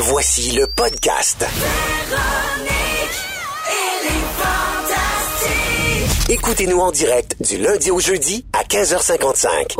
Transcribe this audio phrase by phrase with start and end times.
[0.00, 1.44] Voici le podcast.
[6.28, 9.74] Écoutez-nous en direct du lundi au jeudi à 15h55.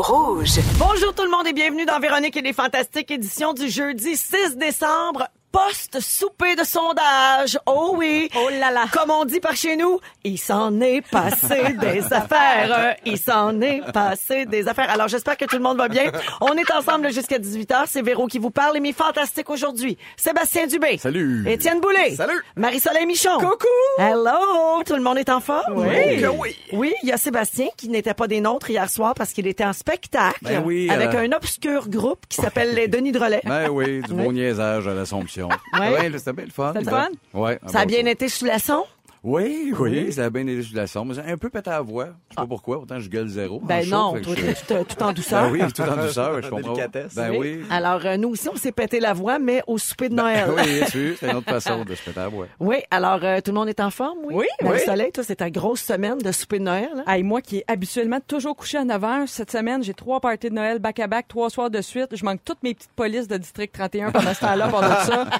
[0.77, 4.57] Bonjour tout le monde et bienvenue dans Véronique et les Fantastiques, édition du jeudi 6
[4.57, 5.29] décembre.
[5.51, 7.57] Post-souper de sondage.
[7.65, 8.29] Oh oui.
[8.35, 8.85] Oh là là.
[8.91, 12.95] Comme on dit par chez nous, il s'en est passé des affaires.
[13.05, 14.89] Il s'en est passé des affaires.
[14.89, 16.11] Alors j'espère que tout le monde va bien.
[16.41, 17.85] On est ensemble jusqu'à 18h.
[17.87, 19.97] C'est Véro qui vous parle et mes fantastiques aujourd'hui.
[20.17, 20.97] Sébastien Dubé.
[20.97, 21.43] Salut.
[21.47, 22.15] Étienne Boulay.
[22.15, 22.41] Salut.
[22.55, 23.37] Marie-Soleil Michon.
[23.39, 23.67] Coucou.
[23.97, 24.83] Hello.
[24.85, 25.73] Tout le monde est en forme?
[25.75, 26.25] Oui.
[26.39, 26.55] Oui.
[26.73, 29.65] Oui, il y a Sébastien qui n'était pas des nôtres hier soir parce qu'il était
[29.65, 33.41] en spectacle Ben oui, avec euh, un obscur groupe qui s'appelle les Denis de Relais.
[33.45, 35.38] Ben oui, du bon niaisage à l'Assomption.
[35.47, 35.89] Ouais.
[36.11, 36.73] Ouais, c'était le fun.
[36.73, 37.09] C'était le fun?
[37.33, 37.59] Ouais.
[37.67, 38.85] Ça a bien été sous la son?
[39.23, 41.13] Oui, oui, ça a bien la sombre.
[41.13, 42.05] J'ai un peu pété à la voix.
[42.29, 43.57] Je sais pas pourquoi, autant je gueule zéro.
[43.61, 45.43] en Ben non, toi, je- tout, tout en douceur.
[45.43, 46.73] Ben oui, tout en douceur, je comprends.
[46.73, 47.15] délicatesse.
[47.15, 47.61] Ben oui.
[47.69, 50.45] Alors, euh, nous aussi, on s'est pété la voix, mais au souper de Noël.
[50.55, 52.47] Ben oui, bien sûr, c'est une autre façon de se péter à la voix.
[52.61, 54.35] Oui, alors, euh, tout le monde est en forme, oui?
[54.37, 56.89] Oui, Marie-Soleil, toi, c'est ta grosse semaine de souper de Noël.
[56.95, 57.03] hein?
[57.13, 60.49] Hey, moi qui est habituellement toujours couché à 9 h, cette semaine, j'ai trois parties
[60.49, 62.15] de Noël back-à-back, trois soirs de suite.
[62.15, 65.25] Je manque toutes mes petites polices de District 31 pendant ce temps-là, pendant ça.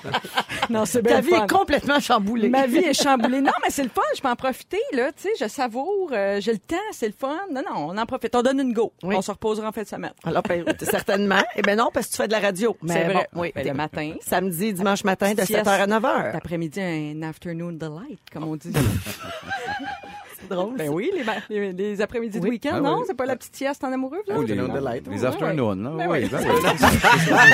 [0.70, 1.46] Non, c'est bien Ta le vie fun.
[1.46, 2.48] est complètement chamboulée.
[2.50, 3.42] Ma vie est chamboulée.
[3.42, 5.12] Non, mais c'est le fun, je peux en profiter, là.
[5.12, 7.38] Tu sais, je savoure, euh, j'ai le temps, c'est le fun.
[7.52, 8.36] Non, non, on en profite.
[8.36, 8.94] On donne une go.
[9.04, 9.16] Oui.
[9.18, 10.14] On se reposera en fin de semaine.
[10.24, 11.40] Alors, ben, certainement.
[11.56, 12.78] Eh ben non, parce que tu fais de la radio.
[12.82, 13.28] Mais C'est vrai.
[13.34, 13.52] bon, oui.
[13.54, 14.14] Ben, le matin.
[14.22, 15.66] Samedi, dimanche matin, de Sieste.
[15.66, 16.34] 7h à 9h.
[16.34, 18.72] L'après-midi, un afternoon delight, comme on dit.
[20.42, 20.78] C'est drôle.
[20.78, 22.46] ben oui, les, les, les après-midi Oui.
[22.46, 22.98] de week-end, Ah non?
[23.00, 23.04] oui.
[23.08, 24.36] C'est pas la petite sieste en amoureux, là?
[24.38, 25.06] Oh, les, Afternoon delight.
[25.08, 25.90] les Ouais, afternoons, là.
[25.98, 26.30] Ben oui, oui.
[26.32, 27.52] ben oui.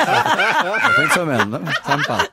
[0.96, 1.62] Fin de semaine, là.
[1.84, 2.28] Ça me parle.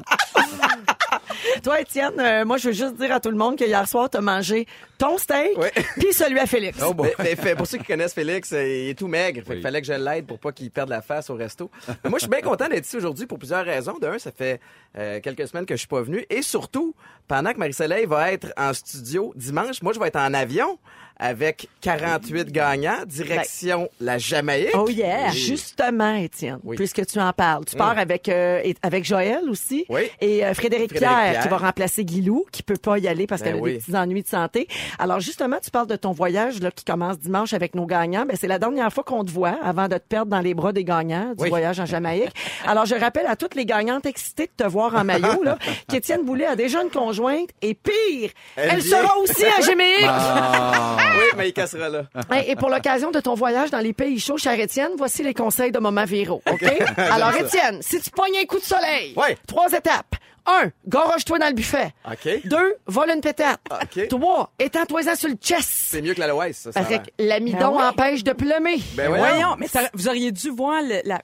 [1.62, 4.08] Toi, Étienne, euh, moi, je veux juste dire à tout le monde que hier soir,
[4.10, 4.66] tu as mangé
[4.98, 5.68] ton steak Oui.
[5.98, 6.78] puis celui à Félix.
[6.86, 7.04] Oh, bon.
[7.04, 9.40] Mais- mais fait- pour ceux qui connaissent Félix, euh, il est tout maigre.
[9.42, 9.54] Fait Oui.
[9.56, 11.70] qu'il fallait que je l'aide pour pas qu'il perde la face au resto.
[12.04, 13.98] Mais moi, je suis bien content d'être ici aujourd'hui pour plusieurs raisons.
[14.00, 14.60] D'un, ça fait
[14.96, 16.24] euh, quelques semaines que je suis pas venu.
[16.30, 16.94] Et surtout,
[17.28, 20.78] pendant que Marie-Soleil va être en studio dimanche, moi, je vais être en avion
[21.22, 24.70] avec 48 gagnants, direction la Jamaïque.
[24.74, 25.30] Oh yeah!
[25.30, 26.76] Justement, Étienne, Oui.
[26.76, 27.64] puisque tu en parles.
[27.64, 30.02] Tu pars avec euh, avec Joël aussi Oui.
[30.20, 31.42] et euh, Frédéric, Frédéric Pierre, Pierre.
[31.42, 33.72] qui va remplacer Guilou, qui peut pas y aller parce Ben qu'elle a oui.
[33.74, 34.66] des petits ennuis de santé.
[34.98, 38.26] Alors justement, tu parles de ton voyage là, qui commence dimanche avec nos gagnants.
[38.26, 40.72] Ben, c'est la dernière fois qu'on te voit avant de te perdre dans les bras
[40.72, 41.48] des gagnants du Oui.
[41.50, 42.32] voyage en Jamaïque.
[42.66, 45.56] Alors je rappelle à toutes les gagnantes excitées de te voir en maillot là,
[45.88, 50.02] qu'Étienne Boulet a déjà une conjointe et pire, elle, sera aussi à Jamaïque.
[50.14, 51.11] Ah.
[51.16, 52.04] Oui, mais il cassera là.
[52.30, 55.34] Hey, Et pour l'occasion de ton voyage dans les pays chauds, cher Étienne, voici les
[55.34, 56.62] conseils de Maman Véro, OK?
[56.96, 59.36] Alors, Étienne, si tu pognes un coup de soleil, Ouais.
[59.46, 60.16] trois étapes.
[60.44, 61.92] Un, goroge-toi dans le buffet.
[62.04, 62.40] OK.
[62.46, 63.60] Deux, vole une pétate.
[63.70, 64.08] OK.
[64.08, 65.68] Trois, étends-toi sur le chest.
[65.72, 66.72] C'est mieux que l'aloès, ça.
[66.72, 67.84] Parce que l'amidon Ben ouais.
[67.84, 68.78] empêche de plumer.
[68.78, 69.24] Ben Mais voyons.
[69.24, 71.22] voyons, mais ça- vous auriez dû voir le- la-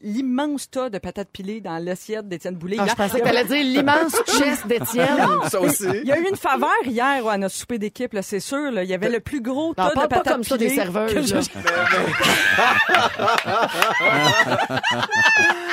[0.00, 2.76] l'immense tas de patates pilées dans l'assiette d'Étienne Boulay.
[2.78, 5.16] Ah, je pensais il que y a- t'allais dire l'immense chest d'Étienne.
[5.50, 5.84] Ça aussi.
[6.02, 8.70] Il y a eu une faveur hier à notre souper d'équipe, c'est sûr.
[8.70, 8.84] là.
[8.84, 10.66] Il y avait le plus gros tas Non, de parle pas patates comme ça des
[10.66, 11.40] pilées serveuses, que je- là.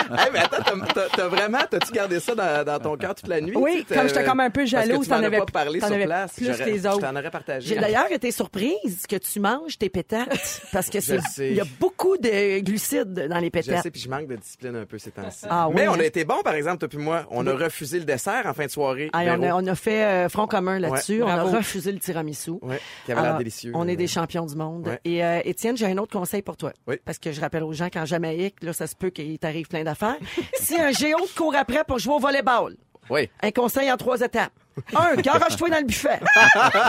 [0.07, 0.79] Hey, mais attends,
[1.15, 3.53] t'as- vraiment, t'as-tu gardé ça dans, dans ton cœur toute la nuit?
[3.55, 5.91] Oui, comme j'étais comme un peu parce jalouse, que tu t'en avais- pas parlé sur
[5.91, 6.33] avais place.
[6.35, 6.99] plus les autres.
[7.01, 7.67] Je t'en aurais partagé.
[7.73, 11.65] J'ai d'ailleurs été surprise que tu manges tes pétates parce que c'est il y a
[11.79, 15.11] beaucoup de glucides dans les Je sais, puis je manque de discipline un peu ces
[15.11, 15.45] temps-ci.
[15.49, 15.99] Ah oui, Mais on hein?
[15.99, 17.25] a été bon, par exemple, toi puis moi.
[17.29, 19.09] On a refusé le dessert en fin de soirée.
[19.13, 19.59] Ah, on, a, Véro.
[19.61, 21.21] on a fait euh, front commun là-dessus.
[21.21, 22.51] Ouais, on a refusé le tiramisu.
[22.61, 23.71] Ouais, qui avait l'air Alors, délicieux.
[23.75, 24.87] On est des champions du monde.
[24.87, 24.99] Ouais.
[25.05, 26.71] Et euh, Étienne, j'ai un autre conseil pour toi.
[26.87, 26.95] Oui.
[27.03, 29.83] Parce que je rappelle aux gens qu'en Jamaïque, là, ça se peut qu'il t'arrive plein
[29.83, 30.17] d'affaires.
[30.53, 32.75] si un géo te court après pour jouer au volleyball,
[33.09, 33.29] Oui.
[33.41, 34.51] un conseil en trois étapes.
[34.95, 36.19] Un, garage-toi dans le buffet.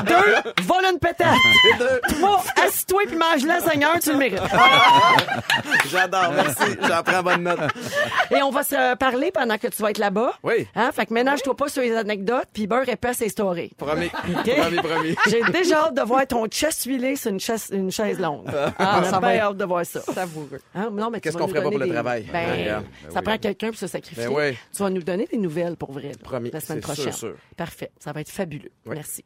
[0.07, 1.35] Deux, vole une pétate.
[2.09, 4.41] Trois, assis-toi puis mange-la, Seigneur, tu le mérites.
[5.91, 6.77] J'adore, merci.
[6.89, 7.61] J'en prends bonne note.
[8.31, 10.33] Et on va se parler pendant que tu vas être là-bas.
[10.43, 10.67] Oui.
[10.75, 10.91] Hein?
[10.93, 13.71] Fait que ménage-toi pas sur les anecdotes, puis beurre épais ses stories.
[13.77, 14.09] Promis.
[14.09, 15.17] Promis, promis.
[15.29, 18.47] J'ai déjà hâte de voir ton chest huilé sur une chaise, une chaise longue.
[18.79, 20.01] Ah, On ça va hâte de voir ça.
[20.01, 20.61] savoureux.
[20.75, 20.91] Hein?
[20.93, 22.23] Non, mais tu Qu'est-ce qu'on ferait pas pour le travail?
[22.33, 22.65] Ben, Ben.
[22.67, 23.25] Ben ça oui.
[23.25, 24.27] prend quelqu'un pour se sacrifier.
[24.27, 24.59] Ben oui.
[24.75, 26.13] Tu vas nous donner des nouvelles pour vrai.
[26.23, 26.51] Promis.
[26.53, 27.05] La semaine C'est prochaine.
[27.13, 27.35] sûr, sûr.
[27.57, 27.76] Parfait.
[27.99, 28.71] Ça va être fabuleux.
[28.87, 28.95] Oui.
[28.95, 29.25] Merci.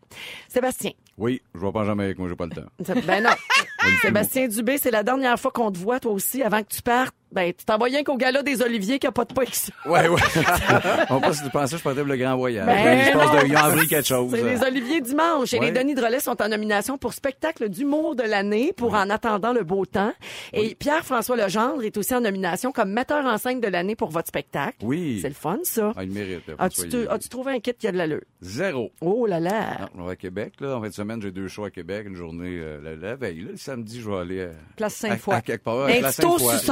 [0.48, 0.92] Sébastien.
[1.18, 2.94] Oui, je vois pas jamais avec moi, j'ai pas le temps.
[3.06, 3.30] Ben non.
[4.02, 7.14] Sébastien Dubé, c'est la dernière fois qu'on te voit, toi aussi, avant que tu partes.
[7.32, 9.72] Ben, tu t'envoies rien qu'au gala des Oliviers qui a pas de pas ça.
[9.86, 10.20] Ouais, ouais.
[11.10, 12.66] On pas si tu pensais que je partais pour le grand voyage.
[12.66, 13.40] Ben je pense non.
[13.42, 14.30] de ils ont appris quelque chose.
[14.34, 15.52] C'est les Oliviers dimanche.
[15.54, 15.66] Et Ouais.
[15.66, 19.52] les Denis de Relais sont en nomination pour spectacle d'humour de l'année pour En attendant
[19.52, 20.12] le beau temps.
[20.52, 24.28] Et Pierre-François Legendre est aussi en nomination comme metteur en scène de l'année pour votre
[24.28, 24.78] spectacle.
[24.82, 25.18] Oui.
[25.22, 25.92] C'est le fun, ça.
[25.96, 26.42] Ah, il mérite.
[26.58, 28.22] As-tu te- trouvé un kit qui a de l'allure?
[28.40, 28.90] Zéro.
[29.00, 29.78] Oh là là.
[29.94, 30.76] Non, on va à Québec, là.
[30.76, 33.40] En fin de semaine, j'ai deux shows à Québec, une journée euh, la, la veille.
[33.42, 35.34] Là, le samedi, je vais aller euh, Place à, Sainte-Foy.
[35.34, 35.84] à quelque part.
[35.84, 36.66] à Place petit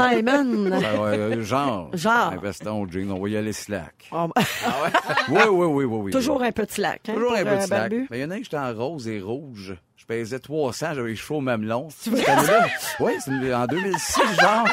[0.80, 0.96] jean.
[0.96, 1.90] Va, euh, genre.
[1.94, 2.32] Genre.
[2.32, 4.08] Un veston jean, on va y aller slack.
[4.12, 4.28] Oh,
[5.28, 6.12] Oui, oui, oui, oui, oui.
[6.12, 7.00] toujours un petit lac.
[7.08, 7.80] Hein, Toujours un peu de euh, slack.
[7.90, 8.06] Barbu.
[8.10, 9.76] Mais il y en a un qui était en rose et rouge.
[10.08, 11.88] Pesais 300, j'avais les cheveux au mamelon.
[11.98, 12.22] C'est vrai?
[12.98, 14.66] Oui, c'est en 2006, genre.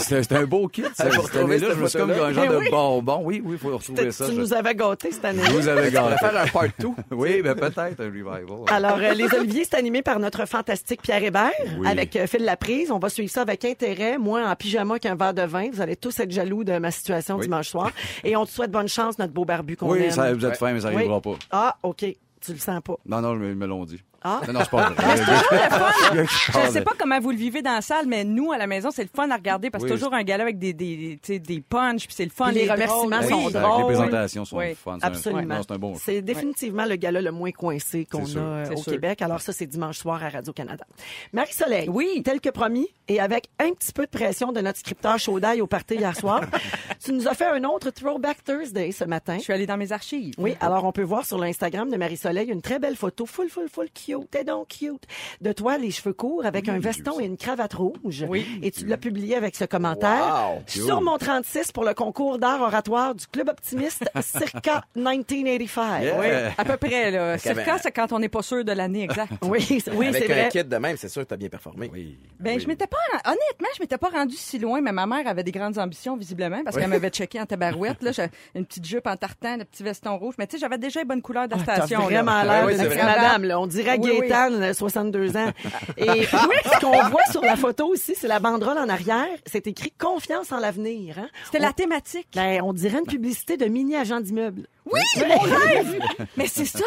[0.00, 0.82] C'était- un beau kit.
[0.92, 2.64] Cette année-là, je me suis comme un genre oui.
[2.66, 3.20] de bonbon.
[3.22, 4.26] Oui, oui, il faut retrouver ça.
[4.26, 5.40] tu nous avais gâtés cette année.
[5.44, 6.26] je vous avais On va gâté.
[6.26, 6.96] faire un part tout.
[7.12, 8.44] Oui, ben peut-être un revival.
[8.66, 11.86] Alors, euh, les Oliviers, c'est animé par notre fantastique Pierre Hébert Oui.
[11.86, 12.90] avec euh, Phil Laprise.
[12.90, 14.18] On va suivre ça avec intérêt.
[14.18, 15.70] Moi, en pyjama qu'un verre de vin.
[15.72, 17.42] Vous allez tous être jaloux de ma situation Oui.
[17.42, 17.92] dimanche soir.
[18.24, 20.10] Et on te souhaite bonne chance, notre beau barbu qu'on Oui, aime.
[20.10, 20.94] ça, vous êtes fin, mais ça Oui.
[20.96, 21.36] n'arrivera pas.
[21.52, 22.04] Ah, OK.
[22.44, 22.96] Tu le sens pas.
[23.06, 24.02] Non, non, ils me l'ont dit.
[24.24, 24.40] Ah.
[24.46, 25.16] Non, non, c'est pas vrai.
[26.24, 28.90] Je sais pas comment vous le vivez dans la salle, mais nous, à la maison,
[28.90, 29.96] c'est le fun à regarder parce que Oui.
[29.96, 32.46] c'est toujours un gala avec des, des, tu sais, des punchs, puis c'est le fun.
[32.46, 32.76] Puis les drôles.
[32.76, 33.78] remerciements sont c'est drôles.
[33.80, 34.74] Les présentations sont Oui.
[34.74, 34.96] fun.
[34.98, 35.60] C'est un- Absolument.
[35.62, 36.00] C'est un bon show.
[36.04, 38.40] C'est définitivement le gala le moins coincé qu'on a C'est sûr.
[38.42, 38.82] euh, C'est au.
[38.94, 39.22] Québec.
[39.22, 40.84] Alors ça, c'est dimanche soir à Radio-Canada.
[41.32, 42.22] Marie-Soleil, Oui.
[42.24, 45.60] tel que promis, et avec un petit peu de pression de notre scripteur chaud d'ail
[45.60, 46.40] au party hier soir,
[47.04, 49.36] tu nous as fait un autre Throwback Thursday ce matin.
[49.38, 50.34] Je suis allée dans mes archives.
[50.38, 53.68] Oui, alors on peut voir sur l'Instagram de Marie-Soleil une très belle photo, full, full,
[53.68, 55.02] full cute, t'es donc cute,
[55.40, 58.24] de toi, les cheveux courts, avec un veston et une cravate rouge.
[58.28, 58.46] Oui.
[58.62, 60.52] Et tu l'as publié avec ce commentaire.
[60.56, 60.62] Wow.
[60.66, 66.02] Sur mon 36 pour le concours d'art oratoire du Club Optimiste, circa 1985.
[66.02, 66.18] Yeah.
[66.20, 66.26] Oui.
[66.56, 67.32] À peu près, là.
[67.32, 69.32] ben- Circa, c'est quand on n'est pas sûr de l'année exacte.
[69.42, 70.48] Oui, c'est- oui, Avec un vrai.
[70.50, 71.90] kit de même, c'est sûr que t'as bien performé.
[71.92, 72.18] Oui.
[72.38, 72.60] Ben, Oui.
[72.62, 75.52] je m'étais pas, honnêtement, je m'étais pas rendu si loin, mais ma mère avait des
[75.52, 78.12] grandes ambitions, visiblement, parce qu'elle m'avait checké en tabarouette, là.
[78.14, 80.34] J'ai une petite jupe en tartan, le petit veston rouge.
[80.38, 82.02] Mais tu sais, j'avais déjà une bonne couleur de Ah, T'as station.
[82.02, 82.96] vraiment l'air vrai.
[83.04, 83.60] madame, là.
[83.60, 84.28] On dirait Oui, oui.
[84.28, 85.50] Gaétane, euh, 62 ans.
[85.96, 89.26] Et ce qu'on voit sur la photo aussi, c'est la banderole en arrière.
[89.46, 91.28] C'est écrit confiance en l'avenir, hein.
[91.46, 92.28] C'était la thématique.
[92.34, 94.66] Ben, on dirait une publicité de mini agent d'immeuble.
[94.86, 95.98] Oui, c'est mon rêve!
[96.36, 96.84] Mais c'est ça!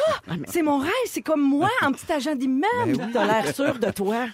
[0.48, 3.10] C'est mon rêve, c'est comme moi, en petit agent d'immeuble.
[3.14, 4.28] T'as l'air sûr de toi.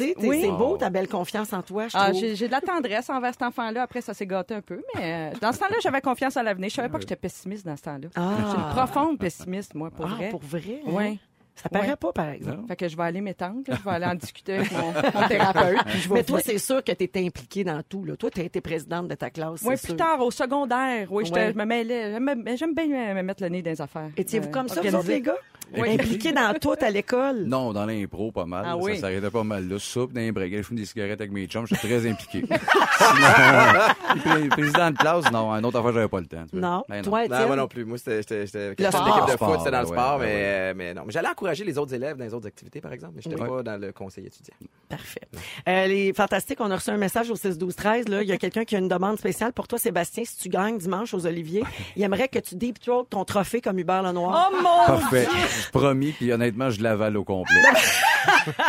[0.00, 0.40] Oui.
[0.42, 3.42] c'est beau, ta belle confiance en toi, je Ah, j'ai de la tendresse envers cet
[3.42, 3.82] enfant-là.
[3.82, 4.82] Après, ça s'est gâté un peu.
[4.96, 6.68] Mais euh, dans ce temps-là, j'avais confiance en l'avenir.
[6.70, 8.08] Je savais pas que j'étais pessimiste dans ce temps-là.
[8.16, 8.32] Ah.
[8.40, 10.28] Je suis une profonde pessimiste, moi, pour ah, vrai.
[10.30, 10.82] pour vrai?
[10.86, 11.16] hein?
[11.56, 11.96] Ça paraît Ouais.
[11.96, 12.66] pas, par exemple.
[12.68, 13.60] Fait que je vais aller m'étendre.
[13.68, 15.78] Je vais aller en discuter avec mon, mon thérapeute.
[15.86, 18.04] puis je vais Mais toi, c'est sûr que tu étais impliquée dans tout.
[18.04, 18.16] Là.
[18.16, 19.60] Toi, tu as été présidente de ta classe.
[19.64, 19.96] Oui, plus sûr.
[19.96, 21.06] tard, au secondaire.
[21.10, 21.52] Oui, Ouais.
[21.52, 22.12] je me mêlais.
[22.12, 24.10] J'aime j'aime bien me mettre le nez dans les affaires.
[24.16, 24.98] Étiez-vous Euh, comme ça, vous organisé.
[24.98, 25.36] autres, les gars?
[25.76, 25.94] Oui.
[25.94, 27.44] Impliqués dans tout à l'école?
[27.46, 28.64] Non, dans l'impro, pas mal.
[28.66, 28.96] Ah oui.
[28.96, 29.78] Ça s'arrêtait pas mal là.
[29.78, 31.66] Soupe, dans les breguets, je fume des cigarettes avec mes chums.
[31.66, 32.44] J'étais très impliqué.
[32.98, 36.44] Sinon, président de classe, non, un autre affaire, j'avais pas le temps.
[36.52, 36.84] Non.
[36.88, 37.84] Ben Toi, Non, moi non plus.
[37.84, 38.46] Moi, c'était j'étais-
[38.90, 39.04] sport.
[39.04, 40.26] d'équipe de foot, c'était dans le ouais, sport, ouais.
[40.28, 41.02] euh, mais non.
[41.06, 43.48] Mais j'allais encourager les autres élèves dans les autres activités, par exemple, mais j'étais Ouais.
[43.48, 44.54] pas dans le conseil étudiant.
[44.88, 45.20] Parfait.
[45.68, 48.32] Euh, les fantastiques, on a reçu un message au 6 12 13 là, il y
[48.32, 51.26] a quelqu'un qui a une demande spéciale pour toi Sébastien si tu gagnes dimanche aux
[51.26, 51.64] Oliviers,
[51.96, 54.50] il aimerait que tu deep throat ton trophée comme Hubert Lenoir.
[54.52, 55.26] Oh mon Parfait.
[55.72, 57.62] Promis, puis honnêtement, je l'avale au complet.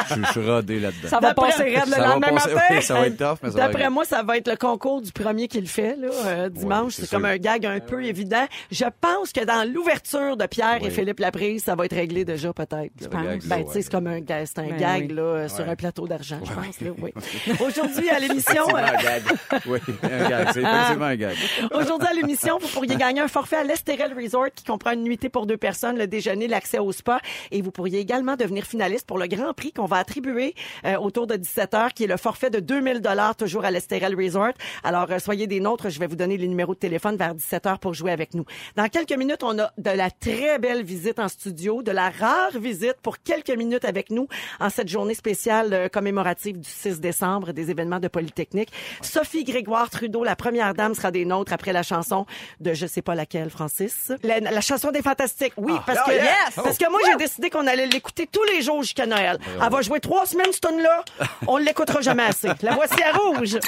[0.10, 1.07] je, je suis rodé là-dedans.
[1.10, 2.50] Ça va D'après- passer raide le lendemain matin.
[2.72, 4.56] oui, ça va être tough, mais ça va D'après être- moi, ça va être le
[4.57, 6.94] concours du premier qui le fait là, euh, dimanche.
[6.94, 8.46] c'est comme un gag un peu évident.
[8.72, 10.92] Je pense que dans l'ouverture de Pierre et Oui.
[10.92, 12.74] Philippe Laprise, ça va être réglé déjà peut-être.
[12.74, 12.90] là.
[13.02, 13.81] Ce gag-là, Ben, tu sais, ouais.
[13.84, 15.16] c'est comme un gag, c'est un Ben gag oui.
[15.16, 15.72] là, euh, sur Ouais.
[15.72, 16.81] un plateau d'argent, je pense.
[16.81, 17.12] Là, oui.
[17.66, 19.24] Aujourd'hui à l'émission, C'est euh, un gag.
[19.68, 20.48] Oui, un gag.
[20.54, 21.36] C'est effectivement un gag.
[21.74, 25.30] Aujourd'hui à l'émission, vous pourriez gagner un forfait à l'Estérel Resort qui comprend une nuitée
[25.30, 27.19] pour deux personnes, le déjeuner, l'accès au spa
[27.52, 30.56] et vous pourriez également devenir finaliste pour le grand prix qu'on va attribuer
[30.86, 34.15] euh, autour de 17 heures qui est le forfait de 2000 dollars toujours à l'Estérel
[34.15, 34.53] Resort.
[34.83, 37.65] Alors euh, soyez des nôtres, je vais vous donner les numéros de téléphone vers 17
[37.65, 38.45] heures pour jouer avec nous.
[38.75, 42.52] Dans quelques minutes, on a de la très belle visite en studio, de la rare
[42.59, 44.28] visite pour quelques minutes avec nous
[44.59, 48.69] en cette journée spéciale euh, commémorative du 6 décembre des événements de Polytechnique.
[49.02, 52.25] Sophie Grégoire Trudeau, la première dame, sera des nôtres après la chanson
[52.59, 54.11] de je sais pas laquelle, Francis.
[54.23, 55.54] La, la chanson des Fantastiques.
[55.57, 56.56] Oui, parce que Oh, yes!
[56.56, 59.34] parce que moi j'ai décidé qu'on allait l'écouter tous les jours jusqu'à Noël.
[59.61, 61.04] Elle va jouer trois semaines ce tune là.
[61.47, 62.49] On l'écoutera jamais assez.
[62.61, 63.59] La voici à rouge.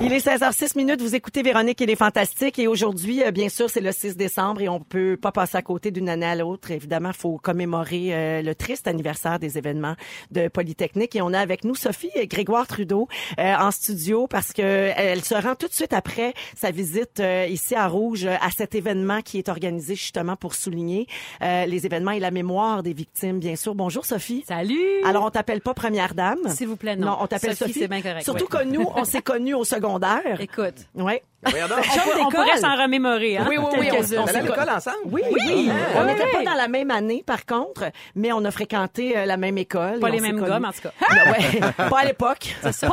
[0.00, 1.02] Il est 16h06 minutes.
[1.02, 2.58] Vous écoutez Véronique et les Fantastiques.
[2.60, 5.62] Et aujourd'hui, euh, bien sûr, c'est le 6 décembre et on peut pas passer à
[5.62, 6.70] côté d'une année à l'autre.
[6.70, 9.96] Évidemment, faut commémorer euh, le triste anniversaire des événements
[10.30, 11.16] de Polytechnique.
[11.16, 13.08] Et on a avec nous Sophie et Grégoire Trudeau
[13.40, 17.46] euh, en studio parce que elle se rend tout de suite après sa visite euh,
[17.48, 21.06] ici à Rouge à cet événement qui est organisé justement pour souligner
[21.40, 23.74] les événements et la mémoire des victimes, bien sûr.
[23.74, 24.44] Bonjour Sophie.
[24.48, 25.02] Salut!
[25.04, 26.38] Alors, on t'appelle pas première dame.
[26.48, 27.18] S'il vous plaît, non.
[27.20, 27.80] on t'appelle Sophie, Sophie.
[27.80, 28.22] c'est bien correct.
[28.24, 30.40] Surtout que nous, on s'est connus au secondaire.
[30.40, 31.22] Écoute, Ouais.
[31.48, 33.46] Chum On, pourrait s'en remémorer, hein?
[33.48, 34.96] Oui, oui, oui, on- on On s'est allait à l'école ensemble?
[35.06, 35.70] Oui, oui.
[35.70, 36.14] Ah, on ouais.
[36.14, 37.84] n'était pas dans la même année, par contre,
[38.16, 40.00] mais on a fréquenté euh, la même école.
[40.00, 40.90] Pas les on mêmes gommes, en tout cas.
[41.30, 42.56] Ouais, pas à l'époque.
[42.62, 42.88] C'est ça.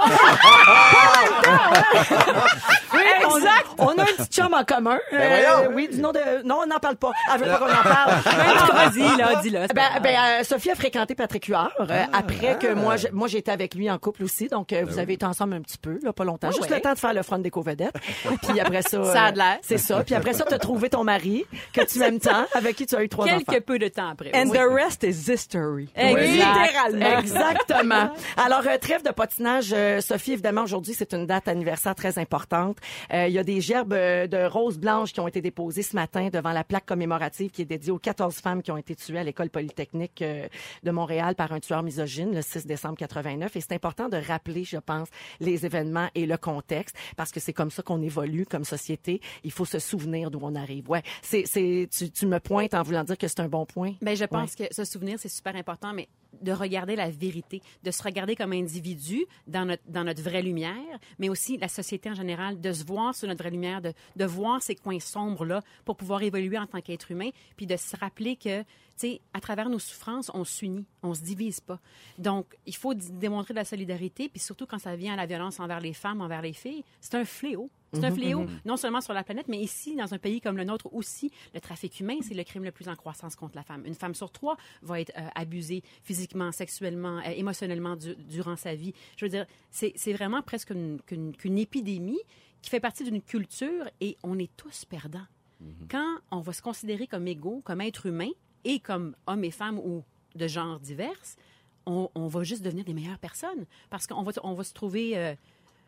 [3.36, 3.68] exact.
[3.78, 5.00] On, on a un petit chum en commun.
[5.14, 5.72] Euh, Ben voyons.
[5.76, 6.44] oui, du nom de.
[6.44, 7.12] Non, on n'en parle pas.
[7.34, 8.12] Elle veut pas qu'on en parle.
[8.12, 9.60] En tout cas, vas-y, là, dis-le.
[9.60, 13.28] Ben, pas ben, euh, Sophie a fréquenté Patrick Huard euh, après que moi, je- moi
[13.28, 14.48] j'étais avec lui en couple aussi.
[14.48, 16.52] Donc, euh, vous avez été ensemble un petit peu, là, pas longtemps.
[16.52, 17.96] Juste le temps de faire le front des co-vedettes.
[18.42, 19.04] Puis après ça.
[19.06, 19.58] Ça a euh, de l'air.
[19.62, 20.04] C'est ça.
[20.04, 22.96] Puis après ça, tu as trouvé ton mari, que tu aimes tant, avec qui tu
[22.96, 23.40] as eu trois enfants.
[23.48, 24.32] Quelques peu de temps après.
[24.36, 24.58] And Oui.
[24.58, 25.90] the rest is history.
[25.96, 26.26] Exact.
[26.26, 27.20] Littéralement.
[27.20, 28.10] Exactement.
[28.38, 32.78] Alors, euh, trêve de patinage, euh, Sophie, évidemment, aujourd'hui, c'est une date anniversaire très importante.
[33.14, 35.96] Euh, Il y a des gerbes euh, de roses blanches qui ont été déposées ce
[35.96, 39.20] matin devant la plaque commémorative qui est dédiée aux 14 femmes qui ont été tuées
[39.20, 40.48] à l'école polytechnique euh,
[40.84, 43.56] de Montréal par un tueur misogyne le 6 décembre 89.
[43.56, 45.08] Et c'est important de rappeler, je pense,
[45.40, 49.22] les événements et le contexte parce que c'est comme ça qu'on évolue comme société.
[49.44, 50.90] Il faut se souvenir d'où on arrive.
[50.90, 53.94] Ouais, c'est, c'est, tu, tu me pointes en voulant dire que c'est un bon point.
[54.02, 56.08] Ben, je pense que se souvenir, c'est super important, mais
[56.42, 61.00] de regarder la vérité, de se regarder comme individu dans notre, dans notre vraie lumière,
[61.20, 64.26] mais aussi la société en général, de se voir sur notre vraie lumière, de, de
[64.26, 68.36] voir ces coins sombres-là pour pouvoir évoluer en tant qu'être humain, puis de se rappeler
[68.36, 68.64] que,
[69.02, 71.80] sais, à travers nos souffrances, on s'unit, on se divise pas.
[72.18, 75.60] Donc, il faut démontrer de la solidarité, puis surtout quand ça vient à la violence
[75.60, 77.70] envers les femmes, envers les filles, c'est un fléau.
[77.94, 80.66] C'est un fléau, non seulement sur la planète, mais ici, dans un pays comme le
[80.66, 83.86] nôtre aussi, le trafic humain, c'est le crime le plus en croissance contre la femme.
[83.86, 88.76] Une femme sur trois va être euh, abusée physiquement, sexuellement, euh, émotionnellement du- durant sa
[88.76, 88.94] vie.
[89.16, 92.20] Je veux dire, c'est vraiment presque une- qu'une qu'une épidémie
[92.62, 95.28] qui fait partie d'une culture et on est tous perdants.
[95.90, 98.30] Quand on va se considérer comme égaux, comme être humain
[98.66, 100.04] et comme hommes et femmes ou
[100.36, 101.38] de genres divers,
[101.86, 105.36] on, va juste devenir des meilleures personnes parce qu'on va, on va se trouver euh,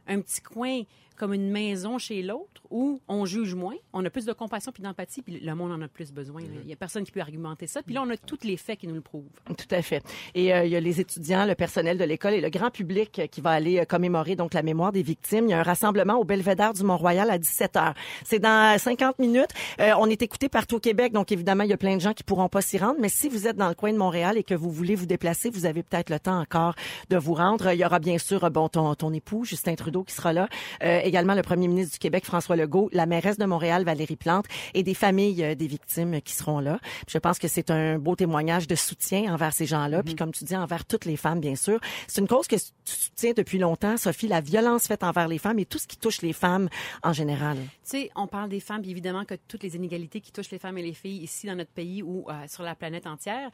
[0.07, 0.83] un petit coin
[1.17, 4.83] comme une maison chez l'autre où on juge moins, on a plus de compassion puis
[4.83, 6.41] d'empathie, puis le monde en a plus besoin.
[6.41, 6.47] là.
[6.63, 7.81] Il y a personne qui peut argumenter ça.
[7.81, 9.23] Puis là, on a tous les faits qui nous le prouvent.
[9.45, 10.03] Tout à fait.
[10.35, 13.19] Et euh, il y a les étudiants, le personnel de l'école et le grand public
[13.19, 15.45] euh, qui va aller euh, commémorer donc la mémoire des victimes.
[15.45, 17.93] Il y a un rassemblement au Belvédère du Mont-Royal à 17 h.
[18.23, 19.49] C'est dans 50 minutes.
[19.79, 22.13] Euh, on est écouté partout au Québec, donc évidemment il y a plein de gens
[22.13, 22.97] qui pourront pas s'y rendre.
[22.99, 25.49] Mais si vous êtes dans le coin de Montréal et que vous voulez vous déplacer,
[25.49, 26.75] vous avez peut-être le temps encore
[27.09, 27.71] de vous rendre.
[27.71, 30.47] Il y aura bien sûr bon ton, ton époux Justin Trudeau qui sera là,
[30.83, 34.45] Euh, également le premier ministre du Québec François Legault, la mairesse de Montréal Valérie Plante
[34.73, 36.79] et des familles euh, des victimes qui seront là.
[36.81, 40.31] Puis je pense que c'est un beau témoignage de soutien envers ces gens-là, puis comme
[40.31, 41.79] tu dis envers toutes les femmes bien sûr.
[42.07, 45.59] C'est une cause que tu soutiens depuis longtemps, Sophie, la violence faite envers les femmes
[45.59, 46.69] et tout ce qui touche les femmes
[47.03, 47.57] en général.
[47.57, 50.59] Tu sais, on parle des femmes, puis évidemment que toutes les inégalités qui touchent les
[50.59, 53.49] femmes et les filles ici dans notre pays ou euh, sur la planète entière,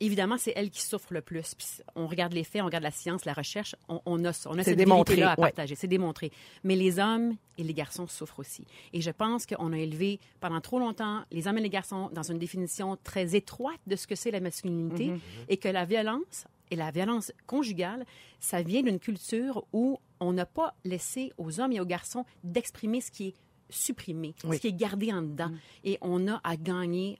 [0.00, 1.54] évidemment, c'est elles qui souffrent le plus.
[1.54, 4.58] Puis on regarde les faits, on regarde la science, la recherche, on, on a, on
[4.58, 5.48] a cette démontré, vérité-là à ouais.
[5.48, 5.74] partager.
[5.74, 6.32] C'est démontré.
[6.64, 8.64] Mais les hommes et les garçons souffrent aussi.
[8.92, 12.22] Et je pense qu'on a élevé pendant trop longtemps les hommes et les garçons dans
[12.22, 15.18] une définition très étroite de ce que c'est la masculinité Mm-hmm.
[15.48, 18.04] et que la violence et la violence conjugale,
[18.38, 23.00] ça vient d'une culture où on n'a pas laissé aux hommes et aux garçons d'exprimer
[23.00, 23.34] ce qui est
[23.68, 24.56] supprimé, Oui.
[24.56, 25.50] ce qui est gardé en dedans.
[25.84, 27.18] Et on a à gagner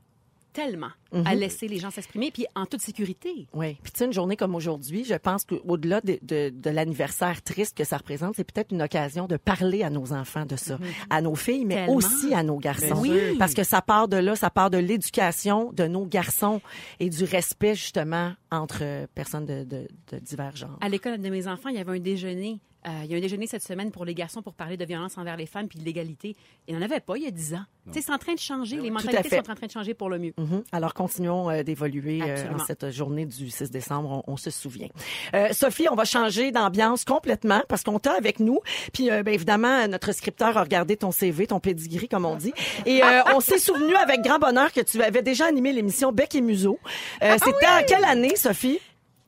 [0.52, 0.90] tellement
[1.24, 3.48] à laisser les gens s'exprimer, puis en toute sécurité.
[3.52, 3.76] Oui.
[3.82, 7.76] Puis tu sais, une journée comme aujourd'hui, je pense qu'au-delà de, de, de l'anniversaire triste
[7.76, 10.78] que ça représente, c'est peut-être une occasion de parler à nos enfants de ça,
[11.10, 11.94] à nos filles, mais Tellement.
[11.94, 13.02] aussi à nos garçons.
[13.04, 13.36] Sûr.
[13.38, 16.60] Parce que ça part de là, ça part de l'éducation de nos garçons
[17.00, 20.78] et du respect justement entre personnes de, de, de divers genres.
[20.80, 22.60] À l'école de mes enfants, il y avait un déjeuner.
[22.86, 25.18] Euh, il y a un déjeuner cette semaine pour les garçons pour parler de violence
[25.18, 26.34] envers les femmes puis de l'égalité.
[26.66, 27.64] Il n'y en avait pas il y a 10 ans.
[27.86, 28.76] Tu sais, c'est en train de changer.
[28.76, 30.32] Les à mentalités sont en train de changer pour le mieux.
[30.38, 30.62] Mhm.
[30.70, 34.88] Alors, continuons euh, d'évoluer euh, en cette journée du 6 décembre, on, on se souvient.
[35.34, 38.60] Euh, Sophie, on va changer d'ambiance complètement parce qu'on t'a avec nous.
[38.92, 42.52] Puis, euh, ben, évidemment, notre scripteur a regardé ton CV, ton pedigree, comme on dit.
[42.86, 46.34] Et euh, on s'est souvenu avec grand bonheur que tu avais déjà animé l'émission Bec
[46.34, 46.78] et Museau.
[47.22, 48.78] Euh, C'était en quelle année, Sophie?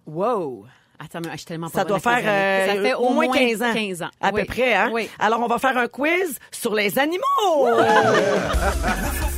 [0.07, 0.67] Wow!
[1.05, 3.63] Attends, mais je suis tellement pas Ça doit faire euh, Ça fait au moins 15
[3.63, 3.73] ans.
[3.75, 4.11] 15 ans.
[4.21, 4.43] À Oui.
[4.43, 4.91] peu près, hein?
[4.93, 5.09] Oui.
[5.19, 7.23] Alors, on va faire un quiz sur les animaux.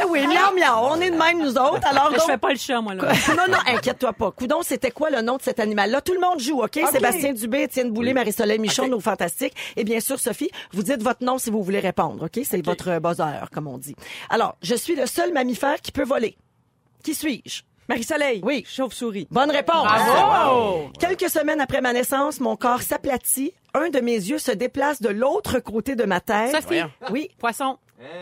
[0.00, 0.88] Ben oui, miaou, miaou.
[0.90, 1.86] On est de même, nous autres.
[1.86, 3.02] Alors, Je donc- fais pas le chat, moi, là.
[3.36, 4.30] non, non, inquiète-toi pas.
[4.30, 6.00] Coudon, c'était quoi le nom de cet animal-là?
[6.00, 6.78] Tout le monde joue, OK?
[6.92, 9.54] Sébastien Dubé, Étienne Boulay, Marie-Soleil Michon, nos fantastiques.
[9.76, 12.40] Et bien sûr, Sophie, vous dites votre nom si vous voulez répondre, OK?
[12.44, 13.96] C'est votre euh, buzzer, comme on dit.
[14.30, 16.36] Alors, je suis le seul mammifère qui peut voler.
[17.02, 17.62] Qui suis-je?
[17.88, 18.40] Marie-Soleil.
[18.42, 18.64] Oui.
[18.68, 19.28] Chauve-souris.
[19.30, 19.84] Bonne réponse.
[19.84, 20.90] Bravo!
[20.98, 23.52] Quelques semaines après ma naissance, mon corps s'aplatit.
[23.74, 26.50] Un de mes yeux se déplace de l'autre côté de ma tête.
[26.50, 26.80] Sophie?
[27.10, 27.30] Oui.
[27.38, 27.78] Poisson.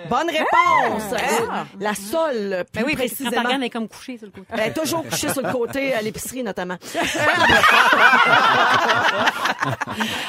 [0.09, 1.13] Bonne réponse!
[1.13, 3.49] Euh, La sole, plus Ben oui, parce que quand précisément.
[3.51, 4.47] elle est comme couchée sur le côté.
[4.51, 6.77] Elle est toujours couchée sur le côté, à l'épicerie notamment.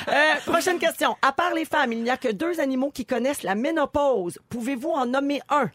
[0.08, 1.16] Euh, prochaine question.
[1.22, 4.40] À part les femmes, il n'y a que deux animaux qui connaissent la ménopause.
[4.50, 5.70] Pouvez-vous en nommer un?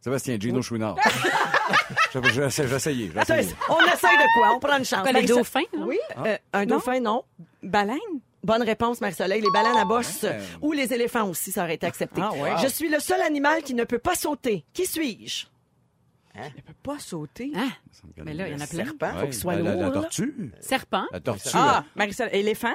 [0.00, 0.96] Sébastien, Gino Chouinard.
[2.12, 3.10] Je- je- J'essaie, essayé.
[3.16, 4.52] on essaye de quoi?
[4.54, 5.06] On prend une chance.
[5.06, 5.62] Les Marie- dauphins?
[5.78, 5.98] Oui.
[6.26, 7.24] euh, un dauphin, non.
[7.62, 7.98] Baleine?
[8.44, 9.40] Bonne réponse, Marie-Soleil.
[9.40, 10.38] Les baleines à bosse Ouais.
[10.60, 12.20] ou les éléphants aussi, ça aurait été accepté.
[12.22, 12.52] Ah, ouais.
[12.62, 14.64] Je suis le seul animal qui ne peut pas sauter.
[14.72, 15.46] Qui suis-je?
[16.34, 17.52] Elle peut pas sauter.
[17.56, 17.68] Ah,
[18.24, 18.84] mais là, il y en a plein.
[18.84, 19.16] Serpent.
[19.16, 20.00] Ouais, qu'il soit la, la- la lourd, là.
[20.02, 20.52] tortue.
[20.60, 21.04] Serpent?
[21.12, 21.48] La tortue.
[21.54, 22.74] Ah, Marisol, éléphant?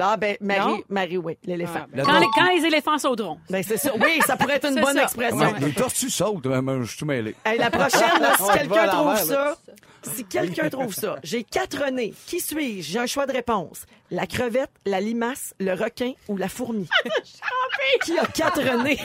[0.00, 0.80] Ah, ben, Marie, Non?
[0.88, 1.80] Marie, oui, l'éléphant.
[1.84, 2.40] Ah, La Quand les, tortue.
[2.40, 3.38] quand les éléphants sauteront.
[3.50, 3.92] Ben, c'est ça.
[3.94, 5.02] Oui, ça pourrait être une C'est bonne ça.
[5.04, 5.38] expression.
[5.38, 7.34] Ouais, les tortues sautent, mais moi, je suis tout mêlé.
[7.44, 9.56] Hey, la prochaine, là, si On va quelqu'un trouve ça,
[10.02, 12.14] si quelqu'un trouve ça, j'ai quatre nez.
[12.26, 12.92] Qui suis-je?
[12.92, 13.84] J'ai un choix de réponse.
[14.10, 16.88] La crevette, la limace, le requin ou la fourmi?
[18.04, 18.98] Qui a quatre nez?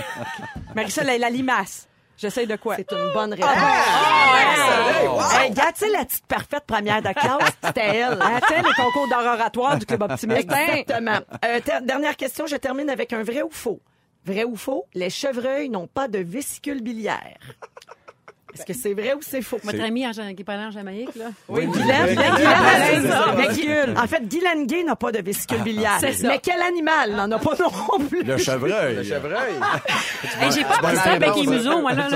[0.76, 1.88] Marisol, est la limace.
[2.18, 2.76] J'essaie de quoi?
[2.78, 3.50] C'est une bonne réponse.
[3.56, 8.18] Ah, Hey, regarde, tu sais, la petite parfaite première de classe, c'était elle.
[8.22, 10.40] Ah, tiens, les concours d'art oratoire du Club Optimiste.
[10.52, 11.20] Exactement.
[11.44, 13.80] Euh, dernière question, je termine avec un vrai ou faux?
[14.26, 17.38] Vrai ou faux, les chevreuils n'ont pas de vésicule biliaire.
[18.56, 19.60] Est-ce que c'est vrai ou c'est faux?
[19.64, 20.06] Votre ami
[20.36, 21.26] qui parlait en Jamaïque, là?
[21.48, 22.20] Oui, Guylaine,
[23.98, 25.98] En fait, Guylaine Gay n'a pas de vésicule biliaire.
[26.00, 26.28] C'est ça.
[26.28, 28.24] Mais quel animal n'en a pas non plus?
[28.24, 28.96] Le chevreuil.
[28.96, 29.54] Le chevreuil.
[30.54, 32.08] J'ai pas appris ça avec les museaux, moi, là.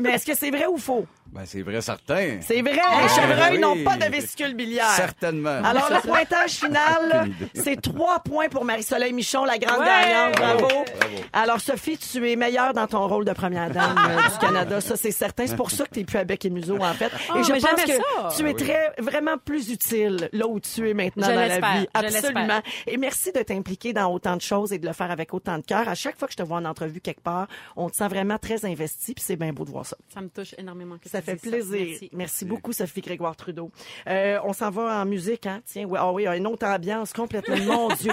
[0.00, 1.06] Mais est-ce que c'est vrai ou faux?
[1.32, 2.38] Ben, c'est vrai, certain.
[2.40, 3.58] C'est vrai, les chevreuils oui.
[3.60, 4.90] n'ont pas de vésicule biliaire.
[4.96, 5.62] Certainement.
[5.62, 9.86] Alors, le pointage final, c'est trois points pour Marie-Soleil Michon, la grande Ouais!
[9.86, 10.36] gagnante.
[10.36, 10.66] Bravo.
[10.66, 11.16] Bravo.
[11.32, 14.80] Alors, Sophie, tu es meilleure dans ton rôle de première dame euh, du Canada.
[14.80, 15.46] Ça, c'est certain.
[15.46, 17.12] C'est pour ça que tu es plus à bec et museau, en fait.
[17.32, 18.36] Oh, et je pense que ça.
[18.36, 21.86] tu es très, vraiment plus utile là où tu es maintenant Je dans la vie.
[21.94, 22.60] Absolument.
[22.88, 25.62] Et merci de t'impliquer dans autant de choses et de le faire avec autant de
[25.64, 25.88] cœur.
[25.88, 27.46] À chaque fois que je te vois en entrevue quelque part,
[27.76, 29.96] on te sent vraiment très investi, puis c'est bien beau de voir ça.
[30.12, 30.96] Ça me touche énormément.
[30.98, 31.86] que Ça fait plaisir.
[31.86, 32.10] Merci.
[32.12, 32.44] Merci.
[32.44, 33.70] beaucoup, Sophie Grégoire Trudeau.
[34.08, 35.60] Euh, on s'en va en musique, hein?
[35.66, 37.56] Tiens, ouais, ah oui, une autre ambiance complètement.
[37.56, 38.12] Mon Dieu.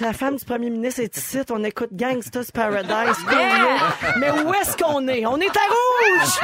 [0.00, 1.38] La femme du premier ministre est ici.
[1.50, 3.16] On écoute Gangsta's Paradise.
[4.18, 5.26] Mais où est-ce qu'on est?
[5.26, 6.40] On est à rouge!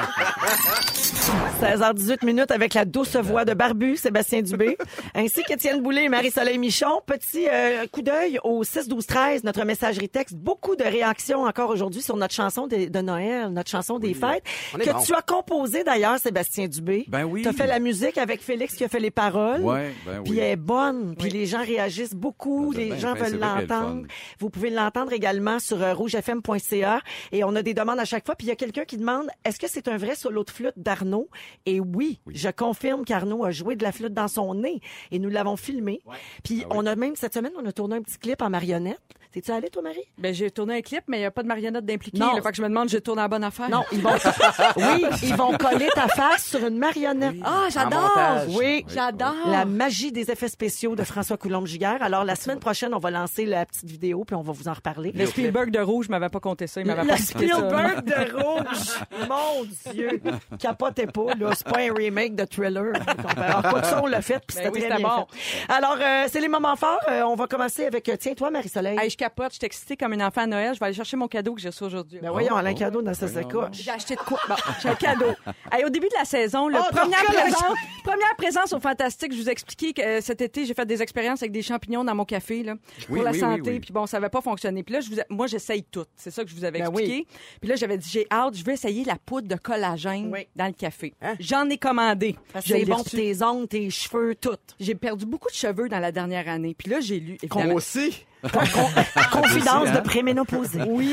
[1.61, 4.78] 16h18 minutes avec la douce voix de Barbu, Sébastien Dubé,
[5.14, 7.02] ainsi qu'Étienne Boulay et Marie-Soleil Michon.
[7.04, 10.37] Petit euh, coup d'œil au 6-12-13, notre messagerie texte.
[10.37, 14.45] Beaucoup de réactions encore aujourd'hui sur notre chanson de, de Noël, notre chanson des fêtes,
[14.73, 15.02] que bon.
[15.02, 17.04] tu as composé d'ailleurs, Sébastien Dubé.
[17.09, 17.42] Ben oui.
[17.42, 19.61] Tu as fait la musique avec Félix qui a fait les paroles.
[19.62, 20.38] Ouais, ben Puis oui.
[20.38, 24.07] elle est bonne, puis les gens réagissent beaucoup, c'est les bien gens c'est veulent l'entendre.
[24.38, 27.00] Vous pouvez l'entendre également sur euh, rougefm.ca
[27.33, 28.35] et on a des demandes à chaque fois.
[28.35, 30.74] Puis il y a quelqu'un qui demande est-ce que c'est un vrai solo de flûte
[30.76, 31.29] d'Arnaud?
[31.66, 35.31] Et oui, je confirme qu'Arnaud a joué de la flûte dans son nez et nous
[35.31, 36.00] l'avons filmé.
[36.44, 39.00] Puis Ah on a même cette semaine, on a tourné un petit clip en marionnette.
[39.33, 40.03] T'es-tu allé toi, Marie?
[40.18, 42.18] Ben, j'ai tourné un clip, mais il n'y a pas de marionnette d'impliqué.
[42.18, 42.35] Non.
[42.35, 43.70] Le fait que je me demande, j'ai tourné la bonne affaire.
[43.70, 44.11] Non, ils vont
[44.76, 47.37] Oui, ils vont coller ta face sur une marionnette.
[47.45, 48.11] Ah, j'adore!
[48.59, 49.35] Oui, J'adore!
[49.47, 52.03] La magie des effets spéciaux de François Coulombe-Giguère.
[52.03, 54.73] Alors, la semaine prochaine, on va lancer la petite vidéo, puis on va vous en
[54.73, 55.12] reparler.
[55.12, 56.81] Le Spielberg de rouge m'avait pas compté ça.
[56.81, 57.25] Il m'avait Le pas ça.
[57.25, 59.29] Spielberg de rouge.
[59.29, 60.21] Mon Dieu.
[60.59, 61.51] Capotez pas, là.
[61.55, 62.93] C'est pas un remake de thriller.
[63.37, 65.27] Alors, quoi que ça, on l'a fait, puis Ben c'était oui, très bien bon.
[65.31, 65.73] fait.
[65.73, 67.01] Alors, euh, c'est les moments forts.
[67.11, 68.99] Euh, on va commencer avec, euh, tiens, toi, Marie-Soleil.
[69.01, 70.75] Hey, je capote, je suis excitée comme une enfant à Noël.
[70.75, 72.19] Je vais aller chercher mon cadeau que j'ai reçu aujourd'hui.
[72.21, 72.79] ben voyons, Alain oh.
[72.79, 73.69] Cadeau dans sa sacoche.
[73.73, 74.38] J'ai acheté de quoi?
[74.49, 75.19] Bon, j'ai un cadeau.
[75.72, 79.38] Hey, au début de la saison, le Oh, première, présence, première présence au Fantastique, je
[79.40, 82.14] vous ai expliqué que euh, cet été, j'ai fait des expériences avec des champignons dans
[82.14, 82.74] mon café là,
[83.06, 83.61] pour Oui, la oui, santé.
[83.62, 83.80] oui, oui.
[83.80, 84.83] Puis bon, ça n'avait pas fonctionné.
[84.83, 86.04] Puis là, je vous moi, j'essaye tout.
[86.16, 87.26] C'est ça que je vous avais Ben expliqué.
[87.61, 90.46] Puis là, j'avais dit, j'ai hâte, je vais essayer la poudre de collagène Oui.
[90.56, 91.14] dans le café.
[91.22, 91.35] Hein?
[91.38, 92.37] J'en ai commandé.
[92.52, 93.16] Parce que Je C'est l'ai bon pour reçu.
[93.16, 94.56] tes ongles, tes cheveux, tout.
[94.80, 96.74] J'ai perdu beaucoup de cheveux dans la dernière année.
[96.76, 97.74] Puis là, j'ai lu, Qu'on évidemment.
[97.76, 98.24] aussi.
[99.33, 99.94] Confidence hein?
[99.94, 100.81] de préménopausée.
[100.87, 101.12] Oui,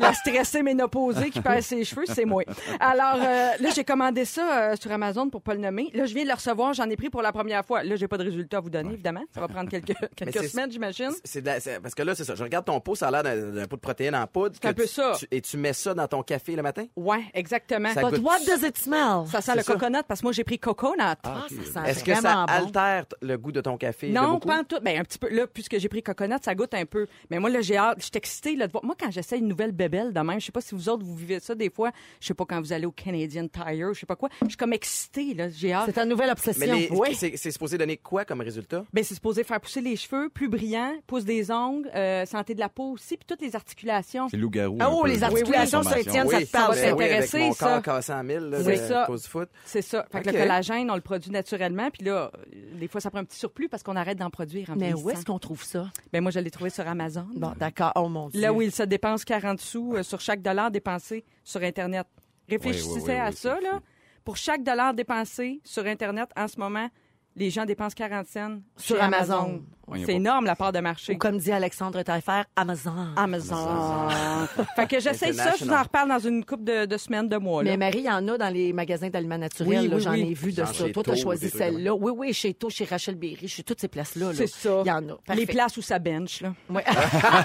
[0.00, 2.42] la stressée ménopausée qui perd ses cheveux, c'est moi.
[2.80, 5.90] Alors euh, là, j'ai commandé ça euh, sur Amazon pour pas le nommer.
[5.94, 7.82] Là, je viens de le recevoir, j'en ai pris pour la première fois.
[7.82, 9.22] Là, j'ai pas de résultat à vous donner, évidemment.
[9.34, 11.10] Ça va prendre quelques, quelques semaines, j'imagine.
[11.24, 11.42] C'est
[11.82, 12.34] parce que là, c'est ça.
[12.34, 14.54] Je regarde ton pot, ça a l'air d'un pot de protéines en poudre.
[14.60, 15.12] C'est un peu tu- ça.
[15.18, 16.84] tu- et tu mets ça dans ton café le matin?
[16.96, 17.88] Ouais, exactement.
[17.92, 19.26] Ça Ça, But goûte- what does it smell?
[19.30, 19.72] sent c'est le ça.
[19.72, 20.94] coconut parce que moi, j'ai pris coconut.
[20.98, 21.16] Ah,
[21.72, 22.52] ça sent Est-ce que ça bon.
[22.52, 24.10] altère le goût de ton café?
[24.10, 24.78] Non, pas en tout.
[24.82, 25.28] Ben, un petit peu.
[25.30, 27.06] Là, puisque j'ai pris coconut, ça goûte un peu.
[27.30, 27.98] Mais moi, là, j'ai hâte.
[27.98, 28.84] Je suis excitée, là, de voir.
[28.84, 31.14] Moi, quand j'essaie une nouvelle bébelle de même, je sais pas si vous autres, vous
[31.16, 31.90] vivez ça des fois.
[32.20, 34.28] Je sais pas quand vous allez au Canadian Tire, je sais pas quoi.
[34.42, 35.48] Je suis comme excitée, là.
[35.48, 35.86] J'ai hâte.
[35.86, 36.66] C'est ta nouvelle obsession.
[36.66, 37.14] Mais les- Ouais.
[37.14, 38.84] c'est c'est supposé donner quoi comme résultat?
[38.92, 42.60] Ben, c'est supposé faire pousser les cheveux, plus brillants, pousse des ongles, euh, santé de
[42.60, 44.28] la peau aussi, puis toutes les articulations.
[44.28, 44.76] C'est loup-garou.
[44.80, 45.98] Ah, oh, les articulations, ça.
[46.00, 46.82] Étienne, ça te parle, ça.
[46.82, 47.66] ben oui, avec t'intéresser, ça.
[47.66, 49.04] corps cassé en mille là, C'est de- ça.
[49.06, 49.48] cause foot.
[49.64, 50.06] C'est ça.
[50.10, 50.34] Fait que Ok.
[50.34, 51.90] le collagène, on le produit naturellement.
[51.90, 52.30] Puis là,
[52.78, 55.10] des fois, ça prend un petit surplus parce qu'on arrête d'en produire en Mais où
[55.10, 55.90] est-ce qu'on trouve ça?
[56.12, 57.26] Ben, moi, je l'ai trouvé sur Amazon.
[57.34, 57.92] Bon, d'accord.
[57.96, 58.40] Oh mon Dieu.
[58.40, 62.06] Là où il se dépense 40 sous euh, sur chaque dollar dépensé sur Internet.
[62.48, 63.74] Réfléchissez Oui, oui, oui, à oui, ça, là.
[63.74, 63.80] fou.
[64.24, 66.88] Pour chaque dollar dépensé sur Internet, en ce moment,
[67.36, 69.62] les gens dépensent 40 cents Sur Amazon.
[70.04, 71.14] C'est énorme, la part de marché.
[71.14, 72.92] Ou comme dit Alexandre Taillefer, Amazon.
[73.16, 74.08] Amazon.
[74.76, 77.38] fait que j'essaye ça, je vous en reparle dans une couple de, de semaines, de
[77.38, 77.62] mois.
[77.62, 77.70] Là.
[77.70, 79.80] Mais Marie, il y en a dans les magasins d'aliments naturels.
[79.80, 80.28] Oui, oui, J'en oui.
[80.30, 80.90] ai vu de ça.
[80.92, 81.94] Toi, tu as choisi celle-là.
[81.94, 84.26] Oui, oui, chez Tau, chez Rachel Berry, chez toutes ces places-là.
[84.26, 84.34] là.
[84.34, 84.82] C'est ça.
[84.84, 85.14] Il y en a.
[85.24, 85.40] Parfait.
[85.40, 86.52] Les places où ça bench, là.
[86.68, 86.84] Ouais.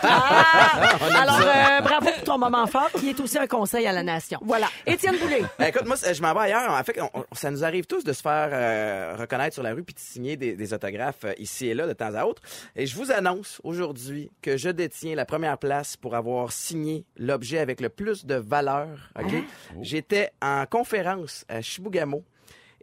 [0.06, 0.98] Ah!
[1.22, 4.40] Alors, euh, bravo pour ton moment fort, qui est aussi un conseil à la nation.
[4.44, 4.68] Voilà.
[4.86, 5.44] Étienne Boulay.
[5.58, 6.72] Ben, écoute, moi, je m'en vais ailleurs.
[6.72, 9.83] En fait, on- ça nous arrive tous de se faire euh, reconnaître sur la rue
[9.84, 12.42] puis de signer des, des autographes euh, ici et là de temps à autre.
[12.76, 17.60] Et je vous annonce aujourd'hui que je détiens la première place pour avoir signé l'objet
[17.60, 19.12] avec le plus de valeur.
[19.20, 19.34] Ok,
[19.82, 22.24] J'étais en conférence à Chibougamau.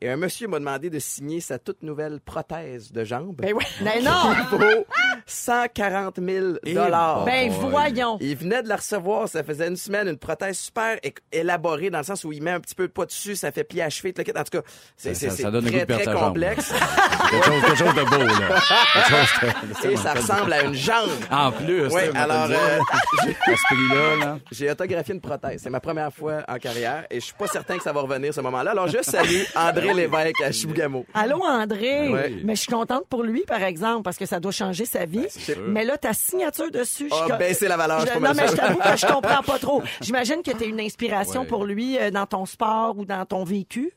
[0.02, 3.36] Et un monsieur m'a demandé de signer sa toute nouvelle prothèse de jambe.
[3.36, 3.64] Ben oui.
[3.82, 4.34] Ben non.
[4.50, 4.86] qui vaut
[5.26, 7.24] 140 000 dollars.
[7.24, 7.70] Ben boy.
[7.70, 8.16] voyons.
[8.20, 10.96] Il venait de la recevoir, ça faisait une semaine, une prothèse super
[11.32, 13.64] élaborée dans le sens où il met un petit peu de poids dessus, ça fait
[13.64, 14.38] plier à cheville, tout le kit.
[14.38, 14.64] en tout cas,
[14.96, 16.72] c'est Ça- c'est- ça- donne très complexe
[17.30, 18.60] quelque, chose, quelque chose de beau, là.
[18.92, 21.10] Quelque chose de- et ça ressemble à une jambe.
[21.30, 22.78] En plus, Oui, alors euh,
[23.24, 24.38] dire, à ce prix-là, là.
[24.50, 25.60] j'ai autographié une prothèse.
[25.62, 28.32] C'est ma première fois en carrière et je suis pas certain que ça va revenir
[28.34, 28.70] ce moment-là.
[28.72, 31.04] Alors je salue André Lévesque à Chibougamau.
[31.14, 32.08] Allô, André.
[32.10, 32.34] Ouais.
[32.44, 35.26] Mais je suis contente pour lui, par exemple, parce que ça doit changer sa vie.
[35.30, 35.56] sûr.
[35.68, 37.08] mais là, ta signature dessus.
[37.08, 39.06] je Ah, suis co- baisser la valeur, je Je- non, mais je t'avoue que je
[39.12, 39.82] comprends pas trop.
[40.00, 41.46] J'imagine que tu une inspiration Ouais.
[41.46, 43.92] pour lui euh, dans ton sport ou dans ton vécu.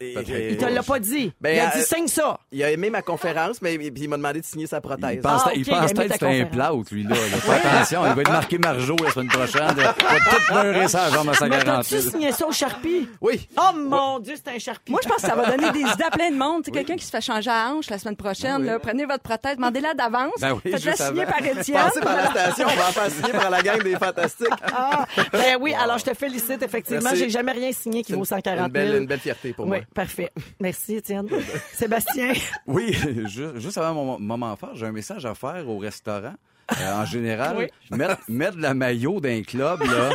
[0.00, 1.32] Il te l'a pas dit.
[1.40, 2.38] Ben, il a euh, dit, signe ça.
[2.52, 5.10] Il a aimé ma conférence, mais puis il m'a demandé de signer sa prothèse.
[5.14, 7.10] Il pense, Ah, il pense peut-être que c'est un plâtre, lui, là.
[7.10, 7.16] là.
[7.16, 9.62] Fais attention, il va être marqué Marjo la semaine prochaine.
[9.76, 11.90] Il va tout pleurer sa jambe à sa Mais garantie.
[11.96, 13.08] t'as-tu signé ça au Sharpie?
[13.20, 13.48] Oui.
[13.58, 14.92] Oh mon Dieu, c'est un Sharpie.
[14.92, 16.62] Moi, je pense que ça va donner des idées à plein de monde.
[16.64, 19.22] Tu sais, Quelqu'un qui se fait changer à hanche la semaine prochaine, là, prenez votre
[19.22, 20.32] prothèse, demandez-la d'avance.
[20.40, 21.32] Ben oui, Faites-la signer avant.
[21.32, 21.76] par Étienne.
[21.76, 24.48] Passez par la station, on va en faire signer par la gang des fantastiques.
[24.72, 27.10] Ah, ben oui, alors je te félicite, effectivement.
[27.14, 28.98] J'ai jamais rien signé qui vaut 140 Une belle, 000.
[29.00, 29.86] une belle fierté pour Oui, moi.
[29.94, 30.30] parfait.
[30.60, 31.28] Merci, Étienne.
[31.72, 32.32] Sébastien.
[32.66, 32.92] Oui,
[33.26, 36.34] juste, avant mon moment fort, j'ai un message à faire au restaurant.
[36.80, 37.66] Euh, en général, Oui.
[37.96, 40.10] mettre, mettre de la maillot d'un club, là.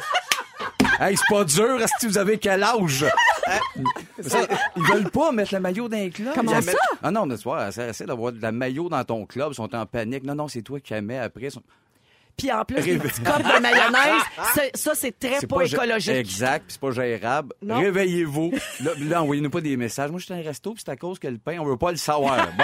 [0.99, 3.05] Hey, c'est pas dur, est-ce que vous avez quel âge?
[4.21, 4.39] Ça,
[4.77, 6.33] ils veulent pas mettre le maillot d'un club.
[6.35, 6.71] Comment Ils ça?
[6.71, 9.47] mettent- Ah non, mais tu vois, essaie essaie d'avoir de la maillot dans ton club,
[9.51, 10.23] ils sont en panique.
[10.23, 11.47] Non, non, c'est toi qui la mets après.
[12.37, 14.21] Puis en plus, Réveille- petits copes de mayonnaise,
[14.75, 16.15] ça, c'est très pas, écologique.
[16.15, 17.53] Exact, puis c'est pas gérable.
[17.61, 17.79] Non.
[17.79, 18.51] Réveillez-vous.
[18.83, 20.09] Là, là, envoyez-nous pas des messages.
[20.11, 21.77] Moi, je suis à un resto, puis c'est à cause que le pain, on veut
[21.77, 22.47] pas le savoir.
[22.57, 22.63] Bon.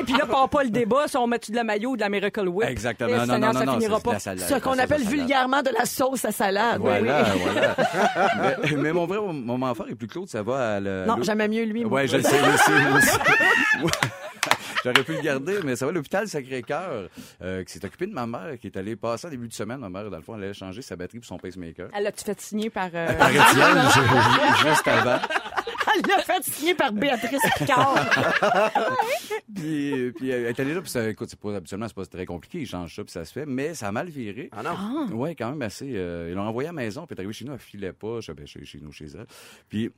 [0.00, 2.00] Et puis là, part pas le débat si on met-tu de la maillot ou de
[2.00, 2.68] la Miracle Whip.
[2.68, 3.10] Exactement.
[3.10, 4.18] Eh, Non, non, non, ça non, finira c'est pas.
[4.18, 6.80] salade, Ce qu'on appelle vulgairement de la sauce à salade.
[6.80, 7.40] Voilà, oui.
[7.42, 7.76] voilà.
[8.62, 11.04] mais, mais mon vrai moment fort est plus Claude, ça va à le.
[11.06, 11.84] Non, j'aimais mieux lui.
[11.84, 13.18] Ouais, je le sais, je le sais, je le sais.
[13.82, 13.90] Ouais.
[14.84, 17.08] J'aurais pu le garder, mais ça va, l'hôpital Sacré-Cœur,
[17.42, 19.78] euh, qui s'est occupé de ma mère, qui est allée passer en début de semaine.
[19.80, 21.88] Ma mère, dans le fond, elle allait changer sa batterie pour son pacemaker.
[21.94, 22.88] Elle l'a-tu fait signer par...
[22.94, 25.18] euh, Par Étienne, ju- juste avant.
[25.96, 27.94] Elle l'a fait signer par Béatrice Picard.
[29.54, 32.24] Puis, puis elle est allée là, puis ça, écoute, c'est pas, habituellement, c'est pas très
[32.26, 34.48] compliqué, ils changent ça, puis ça se fait, mais ça a mal viré.
[34.52, 35.14] Ah non?
[35.16, 35.92] Ouais, quand même assez.
[35.96, 37.92] euh, ils l'ont envoyé à la maison, puis elle est arrivée chez nous, elle filait
[37.92, 39.26] pas, je sais, ben, chez, chez nous, chez elle.
[39.68, 39.90] Puis,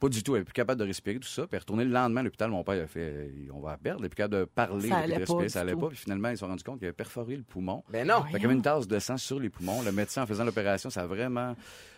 [0.00, 1.42] pas du tout, elle est plus capable de respirer, tout ça.
[1.42, 3.72] Puis, elle est retournée le lendemain à l'hôpital, mon père a fait, euh, on va
[3.72, 5.62] la perdre, elle est plus capable de parler, Ça de allait respirer, pas ça du
[5.68, 5.80] allait tout.
[5.80, 5.88] pas.
[5.88, 7.82] Puis finalement, ils se sont rendus compte qu'il avait perforé le poumon.
[7.90, 8.22] Ben non.
[8.24, 9.82] Fait qu'il y avait une tasse de sang sur les poumons.
[9.82, 11.54] Le médecin, en faisant l'opération, ça a vraiment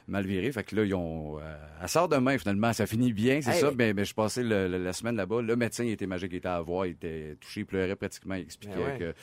[0.06, 0.52] mal viré.
[0.52, 1.38] Fait que là, ils ont.
[1.38, 2.72] euh, elle sort demain, finalement.
[2.74, 3.60] Ça finit bien, c'est Hey.
[3.60, 3.70] ça.
[3.70, 5.40] Ben, ben, je passais le- le- la semaine là-bas.
[5.40, 8.34] Le médecin, il était magique, il était à voir, il était touché, il pleurait pratiquement.
[8.34, 8.98] Il expliquait ouais.
[8.98, 9.14] que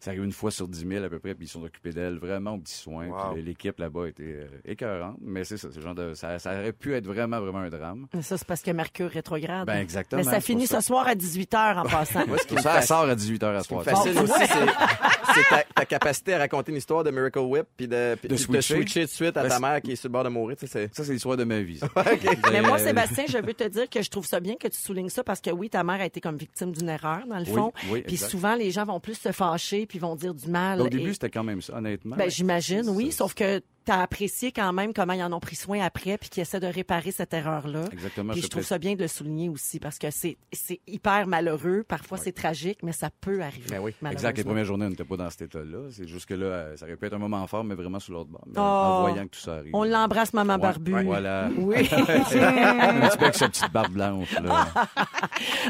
[0.00, 2.18] ça arrive une fois sur 10 000 à peu près, puis ils sont occupés d'elle
[2.18, 3.06] vraiment au petit soin.
[3.08, 3.34] Wow.
[3.34, 5.16] Puis l'équipe là-bas était euh, écœurante.
[5.20, 6.14] Mais c'est ça, le genre de.
[6.14, 8.06] Ça, ça aurait pu être vraiment, vraiment un drame.
[8.14, 9.66] Mais Ça, c'est parce que Mercure rétrograde.
[9.66, 10.80] Ben, exactement, Mais ça finit ça.
[10.80, 12.26] ce soir à 18h en passant.
[12.26, 13.96] Moi, ce qui me Ça, sort à 18 h à Ce qui me soir.
[13.96, 17.86] fascine aussi, c'est c'est ta, ta capacité à raconter une histoire de Miracle Whip puis
[17.86, 19.04] de, De de switcher.
[19.04, 20.56] de suite à Ben, ta mère qui est sur le bord de mourir.
[20.56, 21.78] Tu sais, c'est- Ça, c'est l'histoire de ma vie.
[21.78, 21.88] ça.
[22.52, 24.78] Mais moi, Euh, Sébastien, je veux te dire que je trouve ça bien que tu
[24.78, 27.44] soulignes ça parce que oui, ta mère a été comme victime d'une erreur, dans le
[27.46, 27.72] Oui, fond.
[27.90, 30.80] oui, puis souvent, les gens vont plus se fâcher puis vont dire du mal.
[30.80, 32.16] Au début, et- c'était quand même ça, honnêtement.
[32.16, 33.10] Ben, j'imagine, oui.
[33.10, 36.28] Sauf que tu as apprécié quand même comment ils en ont pris soin après puis
[36.28, 37.84] qu'ils essaient de réparer cette erreur-là.
[37.92, 38.32] Exactement.
[38.34, 40.36] Puis je trouve ça bien de le souligner aussi parce que c'est
[40.86, 41.84] hyper malheureux.
[41.88, 43.66] Parfois, c'est tragique, mais ça peut arriver.
[43.70, 43.94] Ben oui.
[44.10, 45.88] Exact, les premières journées, on n'était pas dans cet état-là.
[45.90, 48.12] C'est juste que là, euh, ça aurait pu être un moment fort, mais vraiment sous
[48.12, 48.42] l'autre bord.
[48.46, 48.60] Mais Oh.
[48.60, 49.70] En voyant que tout ça arrive.
[49.74, 50.92] On l'embrasse, maman Ouais, Barbu.
[50.94, 51.48] ouais, voilà.
[51.56, 51.76] Oui.
[51.92, 54.66] Un petit peu avec sa petite barbe blanche, là.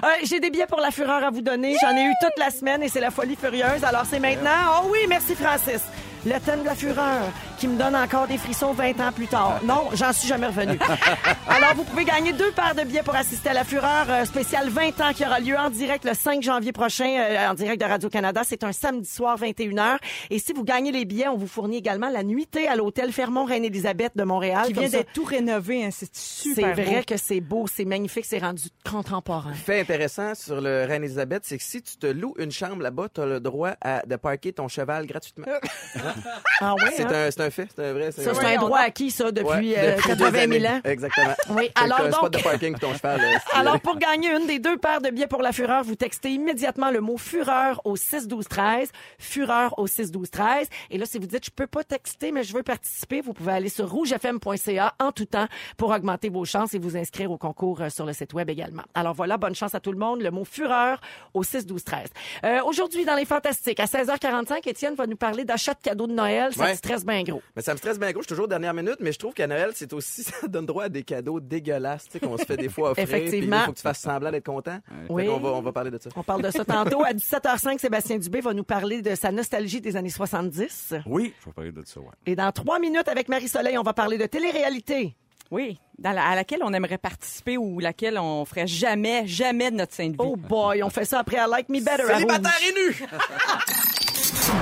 [0.03, 1.75] Euh, J'ai des billets pour la fureur à vous donner.
[1.83, 3.85] J'en ai eu toute la semaine et c'est la folie furieuse.
[3.85, 4.51] Alors c'est maintenant.
[4.83, 5.83] Oh oui, merci Francis.
[6.27, 7.23] Le thème de la fureur,
[7.59, 9.61] qui me donne encore des frissons 20 ans plus tard.
[9.65, 10.79] Non, j'en suis jamais revenu.
[11.49, 14.69] Alors, vous pouvez gagner deux paires de billets pour assister à la fureur euh, spéciale
[14.69, 17.87] 20 ans qui aura lieu en direct le 5 janvier prochain, euh, en direct de
[17.87, 18.43] Radio-Canada.
[18.45, 19.97] C'est un samedi soir, 21h.
[20.31, 24.17] Et si vous gagnez les billets, on vous fournit également la nuitée à l'hôtel Fermont-Reine-Élisabeth
[24.17, 24.67] de Montréal.
[24.67, 27.03] Qui vient d'être tout rénové, hein, c'est C'est super vrai beau.
[27.07, 29.53] que c'est beau, c'est magnifique, c'est rendu contemporain.
[29.55, 33.21] Fait intéressant sur le Reine-Élisabeth, c'est que si tu te loues une chambre là-bas, tu
[33.21, 35.47] as le droit à, de parker ton cheval gratuitement.
[36.61, 37.27] Ah oui, C'est hein?
[37.27, 38.11] un, c'est un fait, c'est un vrai.
[38.13, 40.69] Ça, c'est un droit acquis, ça, depuis, Ouais, euh, depuis deux 80 000 années.
[40.69, 40.81] ans.
[40.85, 41.35] Exactement.
[41.51, 43.21] Oui, alors un spot donc- de parking pour ton cheval.
[43.21, 43.39] euh.
[43.59, 46.91] Alors, pour gagner une des deux paires de billets pour la Fureur, vous textez immédiatement
[46.91, 51.19] le mot Fureur au 6 12 13 Fureur au 6 12 13 Et là, si
[51.19, 54.95] vous dites, je peux pas texter, mais je veux participer, vous pouvez aller sur rougefm.ca
[55.01, 58.13] en tout temps pour augmenter vos chances et vous inscrire au concours euh, sur le
[58.13, 58.83] site web également.
[58.95, 60.21] Alors voilà, bonne chance à tout le monde.
[60.23, 61.01] Le mot Fureur
[61.35, 62.09] au 6 12 13
[62.45, 66.13] Euh, Aujourd'hui, dans les Fantastiques, à 16h45, Étienne va nous parler d'achat de cadeaux de
[66.13, 66.53] Noël.
[66.55, 66.73] Ça Ouais.
[66.73, 67.43] te stresse bien gros.
[67.57, 68.21] Mais ça me stresse bien gros.
[68.21, 70.85] Je suis toujours dernière minute, mais je trouve qu'à Noël, c'est aussi, ça donne droit
[70.85, 73.05] à des cadeaux dégueulasses, tu sais, qu'on se fait des fois offrir.
[73.05, 73.61] Effectivement.
[73.61, 74.79] Il faut que tu fasses semblant d'être content.
[75.09, 75.29] Oui.
[75.29, 76.11] on va, on va parler de ça.
[76.17, 77.03] On parle de ça tantôt.
[77.05, 80.95] À 17h05, Sébastien Dubé va nous parler de sa nostalgie des années 70.
[81.07, 82.07] Oui, je vais parler de ça, ouais.
[82.27, 85.17] Et dans trois minutes, avec Marie-Soleil, on va parler de télé-réalité.
[85.51, 89.77] Oui, dans la- à laquelle on aimerait participer ou laquelle on ferait jamais, jamais de
[89.77, 90.17] notre sainte vie.
[90.19, 92.03] Oh boy, on fait ça après I Like Me Better.
[92.03, 93.07] à Célibataire et nu!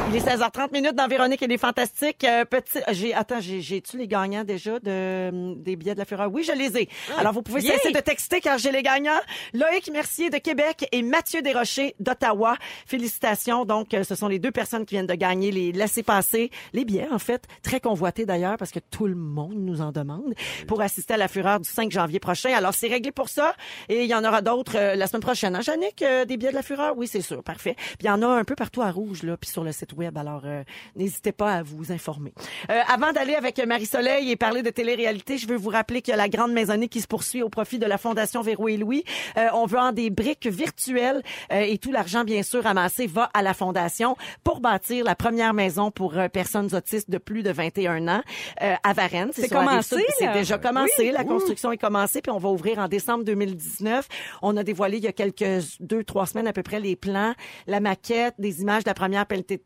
[0.08, 2.24] Il est 16h30 minutes dans Véronique et les Fantastiques.
[2.24, 6.04] Euh, petit, j'ai, attends, j'ai, j'ai-tu les gagnants déjà de, hum, des billets de la
[6.04, 6.30] Fureur?
[6.32, 6.88] Oui, je les ai.
[7.18, 9.20] Alors, vous pouvez cesser de texter car j'ai les gagnants.
[9.52, 12.56] Loïc Mercier de Québec et Mathieu Desrochers d'Ottawa.
[12.86, 13.64] Félicitations.
[13.64, 17.08] Donc, euh, ce sont les deux personnes qui viennent de gagner les laissez-passer, les billets,
[17.10, 17.44] en fait.
[17.62, 20.34] Très convoités d'ailleurs parce que tout le monde nous en demande
[20.66, 22.52] pour assister à la Fureur du 5 janvier prochain.
[22.54, 23.54] Alors, c'est réglé pour ça.
[23.88, 25.54] Et il y en aura d'autres euh, la semaine prochaine.
[25.54, 26.94] Hein, Jannick, euh, des billets de la Fureur?
[26.96, 27.42] Oui, c'est sûr.
[27.42, 27.74] Parfait.
[27.76, 29.92] Puis il y en a un peu partout à Rouge, là, puis sur le site
[29.92, 30.16] web.
[30.18, 30.62] Alors, euh,
[30.96, 32.32] n'hésitez pas à vous informer.
[32.70, 36.14] Euh, avant d'aller avec Marie-Soleil et parler de télé-réalité, je veux vous rappeler qu'il y
[36.14, 39.04] a la grande maisonnée qui se poursuit au profit de la Fondation Véro et Louis.
[39.36, 43.30] Euh, on veut en des briques virtuelles euh, et tout l'argent, bien sûr, amassé va
[43.34, 47.50] à la Fondation pour bâtir la première maison pour euh, personnes autistes de plus de
[47.50, 48.22] 21 ans
[48.62, 49.30] euh, à Varennes.
[49.32, 50.04] C'est commencé.
[50.18, 50.92] C'est déjà commencé.
[50.98, 51.10] Oui.
[51.12, 54.08] La construction est commencée, puis on va ouvrir en décembre 2019.
[54.42, 57.34] On a dévoilé il y a quelques deux, trois semaines à peu près les plans,
[57.66, 59.62] la maquette, des images de la première pelletée de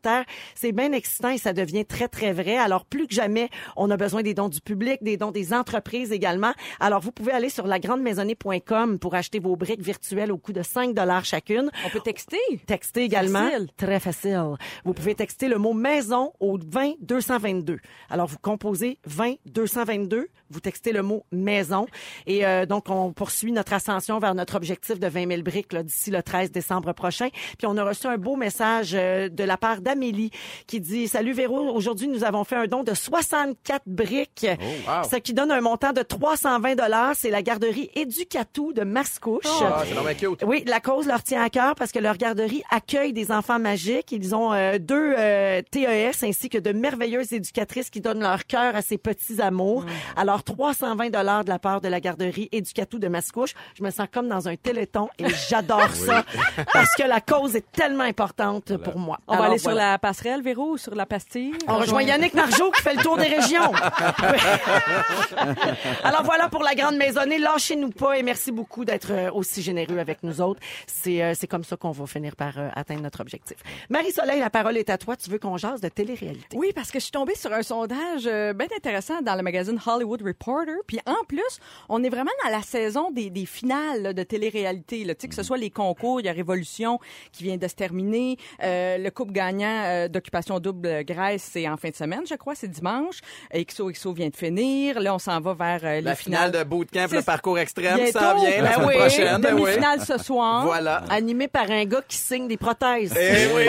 [0.55, 2.57] C'est bien excitant et ça devient très, très vrai.
[2.57, 6.11] Alors, plus que jamais, on a besoin des dons du public, des dons des entreprises
[6.11, 6.53] également.
[6.79, 10.93] Alors, vous pouvez aller sur lagrandemaisonnée.com pour acheter vos briques virtuelles au coût de 5
[10.93, 11.69] dollars chacune.
[11.85, 12.37] On peut texter.
[12.65, 13.49] Texter également.
[13.49, 13.67] Facile.
[13.77, 14.55] Très facile.
[14.85, 17.79] Vous pouvez texter le mot maison au 20 222.
[18.09, 20.27] Alors, vous composez 20 222.
[20.49, 21.87] Vous textez le mot maison.
[22.27, 26.11] Et euh, donc, on poursuit notre ascension vers notre objectif de 20 000 briques d'ici
[26.11, 27.29] le 13 décembre prochain.
[27.57, 30.31] Puis, on a reçu un beau message euh, de la part d'Amélie
[30.67, 34.47] qui dit «Salut Véro, aujourd'hui, nous avons fait un don de 64 briques,
[34.87, 35.09] wow.
[35.09, 39.43] ce qui donne un montant de 320 C'est la garderie Éducatou de Mascouche.
[39.61, 40.43] Ah, c'est vraiment cute.
[40.47, 44.11] Oui, la cause leur tient à cœur parce que leur garderie accueille des enfants magiques.
[44.11, 48.75] Ils ont euh, deux euh, TES ainsi que de merveilleuses éducatrices qui donnent leur cœur
[48.75, 49.85] à ces petits amours.
[50.15, 53.53] Alors 320 dollars de la part de la garderie Éducatou de Mascouche.
[53.77, 56.23] Je me sens comme dans un téléthon et j'adore ça
[56.71, 59.19] parce que la cause est tellement importante pour moi.
[59.27, 59.80] On va Alors, aller sur voilà.
[59.81, 61.53] La passerelle, Véro, ou sur la pastille?
[61.67, 63.71] On rejoint Yannick Margeau qui fait le tour des régions.
[66.03, 67.39] Alors voilà pour la grande maisonnée.
[67.39, 70.59] Lâchez-nous pas et merci beaucoup d'être euh, aussi généreux avec nous autres.
[70.85, 73.57] C'est euh, c'est comme ça qu'on va finir par euh, atteindre notre objectif.
[73.89, 75.15] Marie-Soleil, la parole est à toi.
[75.15, 76.55] Tu veux qu'on jase de télé-réalité?
[76.55, 79.79] Oui, parce que je suis tombée sur un sondage euh, bien intéressant dans le magazine
[79.83, 80.75] Hollywood Reporter.
[80.85, 85.05] Puis en plus, on est vraiment dans la saison des, des finales là, de télé-réalité.
[85.05, 85.15] là.
[85.15, 86.99] Tu sais, que ce soit les concours, il y a Révolution
[87.31, 88.37] qui vient de se terminer.
[88.63, 92.55] Euh, le couple gagnant euh, d'Occupation Double Grèce, c'est en fin de semaine, je crois,
[92.55, 93.19] c'est dimanche.
[93.53, 94.99] XOXO vient de finir.
[94.99, 98.35] Là, on s'en va vers euh, les La finale de bootcamp, le parcours extrême, ça
[98.35, 99.41] vient la Ben semaine oui, prochaine.
[99.41, 99.61] Ben oui.
[99.61, 100.65] Demi-finale ce soir.
[100.65, 101.03] Voilà.
[101.09, 103.13] Animé par un gars qui signe des prothèses.
[103.17, 103.65] Eh oui,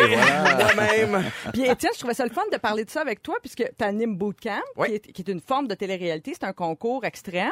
[0.66, 1.24] moi-même.
[1.52, 3.84] Puis Étienne, je trouvais ça le fun de parler de ça avec toi puisque tu
[3.84, 4.88] animes Bootcamp, Oui.
[4.88, 7.50] qui, est, qui est une forme de télé-réalité, c'est un concours extrême.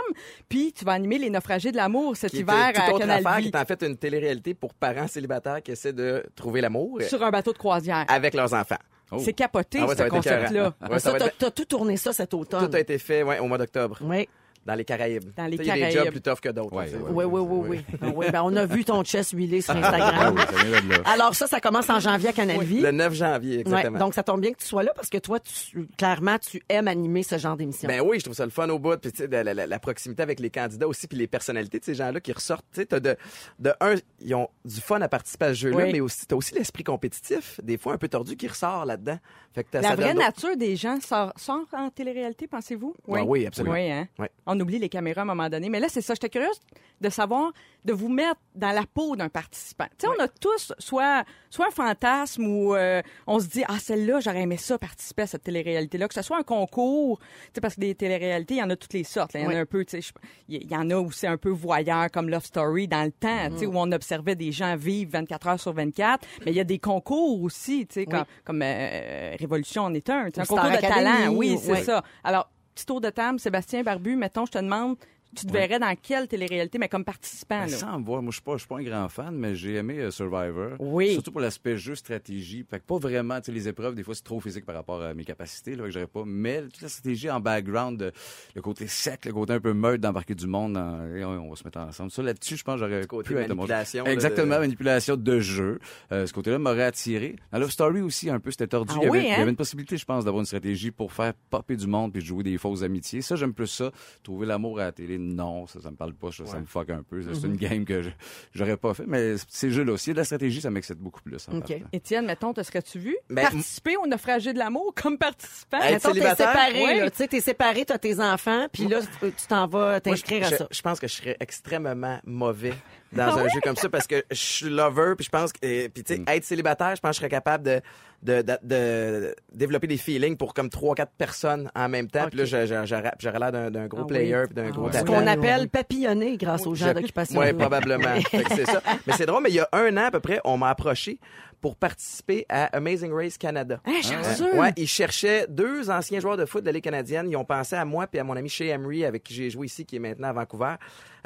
[0.48, 3.50] Puis tu vas animer les naufragés de l'amour cet hiver à autre Canal affaire, Vie,
[3.50, 7.22] qui est en fait une télé-réalité pour parents célibataires qui essaient de trouver l'amour sur
[7.22, 8.04] un bateau de croisière.
[8.08, 8.76] avec leurs enfants.
[9.12, 9.18] Oh.
[9.24, 10.72] C'est capoté Ah ouais, ce concept-là.
[10.88, 12.68] Ouais, ça ça, t'as être- tout tourné ça cet automne.
[12.70, 13.98] Tout a été fait ouais, au mois d'octobre.
[14.02, 14.28] Oui.
[14.66, 15.32] Dans les Caraïbes.
[15.36, 15.98] Dans les sais, Il y a des Caraïbes.
[16.04, 16.74] jobs plus tough que d'autres.
[16.76, 16.90] Ouais.
[17.10, 17.24] Oui, ouais.
[17.24, 17.96] oui, oui, oui.
[18.02, 20.34] Ah oui, ben, on a vu ton chest huilé sur Ah Instagram.
[20.36, 20.96] oui, ça vient de là.
[21.06, 22.80] Alors ça, ça commence en janvier à Canal Vie.
[22.80, 23.98] Le 9 janvier, Ouais, exactement.
[23.98, 26.88] donc ça tombe bien que tu sois là parce que toi, tu, clairement, tu aimes
[26.88, 27.88] animer ce genre d'émission.
[27.88, 28.96] Ben oui, je trouve ça le fun au bout.
[28.98, 31.84] Puis tu sais, la, la- la proximité avec les candidats aussi, puis les personnalités de
[31.84, 32.66] ces gens-là qui ressortent.
[32.74, 33.16] Tu sais, de,
[33.58, 35.92] de un, ils ont du fun à participer à ce jeu-là, Oui.
[35.92, 39.18] mais aussi t'as aussi l'esprit compétitif, des fois un peu tordu, qui ressort là-dedans.
[39.54, 42.94] Fait que La ça vraie nature des gens sort, sort en télé-réalité, pensez-vous?
[43.08, 43.74] Ouais, oui, absolument.
[43.74, 44.06] Oui, hein?
[44.18, 44.30] Ouais.
[44.52, 45.68] On oublie les caméras à un moment donné.
[45.68, 46.14] Mais là, c'est ça.
[46.14, 46.58] J'étais curieuse
[47.00, 47.52] de savoir,
[47.84, 49.86] de vous mettre dans la peau d'un participant.
[49.98, 53.78] Tu sais, on a tous soit, soit un fantasme ou euh, on se dit, ah,
[53.78, 56.08] celle-là, j'aurais aimé ça participer à cette télé-réalité-là.
[56.08, 58.76] Que ce soit un concours, tu sais, parce que des téléréalités, il y en a
[58.76, 59.32] toutes les sortes.
[59.34, 59.40] là.
[59.40, 59.56] Il y en Oui.
[59.56, 60.12] a un peu, tu sais,
[60.48, 63.50] il y en a où c'est un peu voyeur comme Love Story dans le temps,
[63.52, 66.26] tu sais, où on observait des gens vivre 24 heures sur 24.
[66.44, 70.10] Mais il y a des concours aussi, tu sais, comme, comme euh, Révolution en est
[70.10, 70.26] un.
[70.26, 72.02] Un concours de talent, oui, c'est ça.
[72.24, 74.96] Alors, petit tour de table, Sébastien Barbu, mettons, je te demande,
[75.36, 77.76] tu te verrais dans quelle télé-réalité, mais comme participant, Ben, là?
[77.76, 79.74] sans me voir, moi je suis pas, je suis pas un grand fan, mais j'ai
[79.76, 80.72] aimé euh, Survivor.
[80.78, 81.12] Oui.
[81.12, 82.64] Surtout pour l'aspect jeu, stratégie.
[82.68, 85.00] Fait que pas vraiment, tu sais, les épreuves, des fois c'est trop physique par rapport
[85.02, 86.24] à mes capacités, là, que j'aurais pas.
[86.26, 88.12] Mais toute la stratégie en background, de-
[88.54, 91.50] le côté sec, le côté un peu meurtre d'embarquer du monde, dans, et on, on
[91.50, 92.10] va se mettre ensemble.
[92.10, 95.16] Ça là-dessus, je pense que j'aurais côté pu être mon- manipulation, là, Exactement, de- manipulation
[95.16, 95.78] de jeu.
[96.12, 97.36] Euh, ce côté-là m'aurait attiré.
[97.52, 98.92] Dans Love Story aussi, un peu, c'était tordu.
[98.96, 99.40] Ah il, y avait, oui, il y hein?
[99.42, 102.26] avait une possibilité, je pense, d'avoir une stratégie pour faire popper du monde puis de
[102.26, 103.22] jouer des fausses amitiés.
[103.22, 103.90] Ça, j'aime plus ça.
[104.22, 106.90] Trouver l'amour à la télé, non, ça, ça me parle pas, ça, ça me fuck
[106.90, 107.22] un peu.
[107.22, 108.10] C'est une game que je-
[108.54, 111.48] j'aurais pas fait, mais ces jeux-là aussi, de la stratégie, ça m'excite beaucoup plus.
[111.48, 111.68] en OK.
[111.68, 111.84] partant.
[111.92, 115.78] Étienne, mettons, te serais-tu vu Ben, participer au naufragé de l'amour comme participant?
[115.78, 116.48] Être Mettons, t'es célibataire?
[116.52, 117.10] séparé, Oui.
[117.10, 120.68] Tu sais, t'es séparé, t'as tes enfants, puis là, tu t'en vas t'inscrire à ça.
[120.70, 122.74] je pense que je serais extrêmement mauvais
[123.12, 125.88] dans Ah un jeu comme ça parce que je suis lover puis je pense que
[125.88, 127.80] puis tu sais être célibataire je pense que je serais capable de
[128.22, 132.38] de, de, de développer des feelings pour comme trois quatre personnes en même temps puis
[132.38, 134.08] là j'aurais l'air d'un gros Ah oui.
[134.08, 134.92] player puis d'un Ah gros ouais.
[134.92, 137.38] Ce qu'on appelle papillonner grâce aux gens d'occupation.
[137.40, 137.60] Ouais, double.
[137.60, 138.14] probablement.
[138.30, 138.82] Fait que c'est ça.
[139.06, 141.18] Mais c'est drôle, mais il y a un an à peu près, on m'a approché
[141.62, 143.80] pour participer à Amazing Race Canada.
[143.84, 144.00] Hein!
[144.12, 147.26] Euh, ouais, ils cherchaient deux anciens joueurs de foot de la Ligue canadienne.
[147.30, 149.66] Ils ont pensé à moi puis à mon ami Shea Emery avec qui j'ai joué
[149.66, 150.74] ici, qui est maintenant à Vancouver.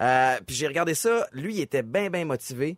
[0.01, 1.27] Euh, puis j'ai regardé ça.
[1.33, 2.77] Lui, il était bien, bien motivé.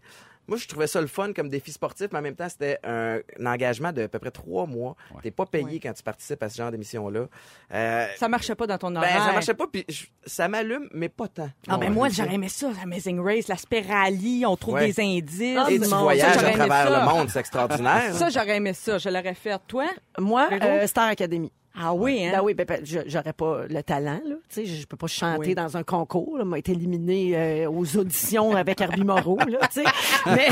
[0.49, 3.19] Moi, je trouvais ça le fun comme défi sportif, mais en même temps, c'était un,
[3.41, 4.95] un engagement de à peu près trois mois.
[5.23, 5.81] T'es pas payé Ouais.
[5.81, 7.27] quand tu participes à ce genre d'émission-là.
[7.75, 9.25] Euh, Ça marchait pas dans ton ben, horaire.
[9.25, 11.51] ça marchait pas, puis je- ça m'allume, mais pas tant.
[11.69, 14.87] Ah ben moi, j'aurais aimé ça, Amazing Race, l'aspect rallye, on trouve Ouais.
[14.93, 15.59] des indices.
[15.59, 17.01] Ah, Et du voyages Ça, à travers ça.
[17.01, 18.15] le monde, c'est extraordinaire.
[18.15, 18.99] Ça, j'aurais aimé ça.
[18.99, 19.59] Je l'aurais fait.
[19.67, 19.87] Toi?
[20.19, 21.51] Moi, euh, Star Academy.
[21.79, 22.31] Ah oui, hein?
[22.33, 24.37] Ben oui, ben, ben, j'aurais pas le talent, là.
[24.49, 25.55] Tu sais, je, peux pas chanter Oui.
[25.55, 26.45] dans un concours, là.
[26.45, 29.85] M'a été éliminé euh, aux auditions avec Herbie Moreau, là, tu sais.
[30.27, 30.49] Mais,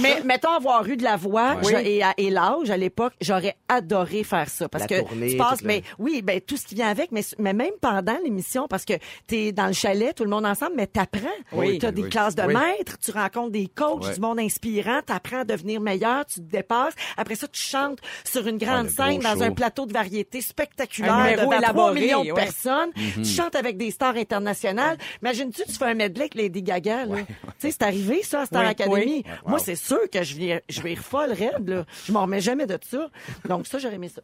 [0.00, 1.74] mais, mettons avoir eu de la voix Oui.
[1.84, 4.68] et, et l'âge à l'époque, j'aurais adoré faire ça.
[4.68, 7.12] Parce La que tournée, tu passes, le- mais oui, ben, tout ce qui vient avec,
[7.12, 8.94] mais, mais même pendant l'émission, parce que
[9.26, 11.20] t'es dans le chalet, tout le monde ensemble, mais t'apprends.
[11.52, 11.78] Oui.
[11.78, 12.08] T'as des oui.
[12.08, 16.36] classes de maîtres, tu rencontres des coachs, du monde inspirant, t'apprends à devenir meilleur, tu
[16.40, 16.94] te dépasses.
[17.16, 21.50] Après ça, tu chantes sur une grande scène dans un plateau de variété spectaculaire devant
[21.50, 22.34] 3 élaboré, millions de ouais.
[22.34, 22.90] personnes.
[23.14, 24.96] Tu chantes avec des stars internationales.
[25.22, 27.06] Imagine-tu, tu fais un medley avec Lady Gaga.
[27.06, 27.12] Tu
[27.58, 28.96] sais, c'est arrivé, ça, à Star Oui, Academy.
[29.04, 29.24] oui.
[29.46, 31.68] Moi, c'est sûr que je vais, je vais folle raide.
[31.68, 31.84] Là.
[32.04, 33.08] Je m'en remets jamais de ça.
[33.48, 34.22] Donc, ça, j'aurais aimé ça.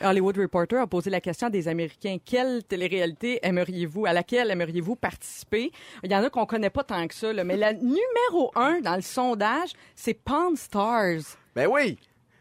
[0.02, 2.18] Hollywood Reporter a posé la question à des Américains.
[2.24, 5.72] Quelle télé-réalité aimeriez-vous, à laquelle aimeriez-vous participer?
[6.02, 8.80] Il y en a qu'on connaît pas tant que ça, là, mais la numéro un
[8.80, 11.36] dans le sondage, c'est Pawn Stars.
[11.54, 11.98] Ben oui.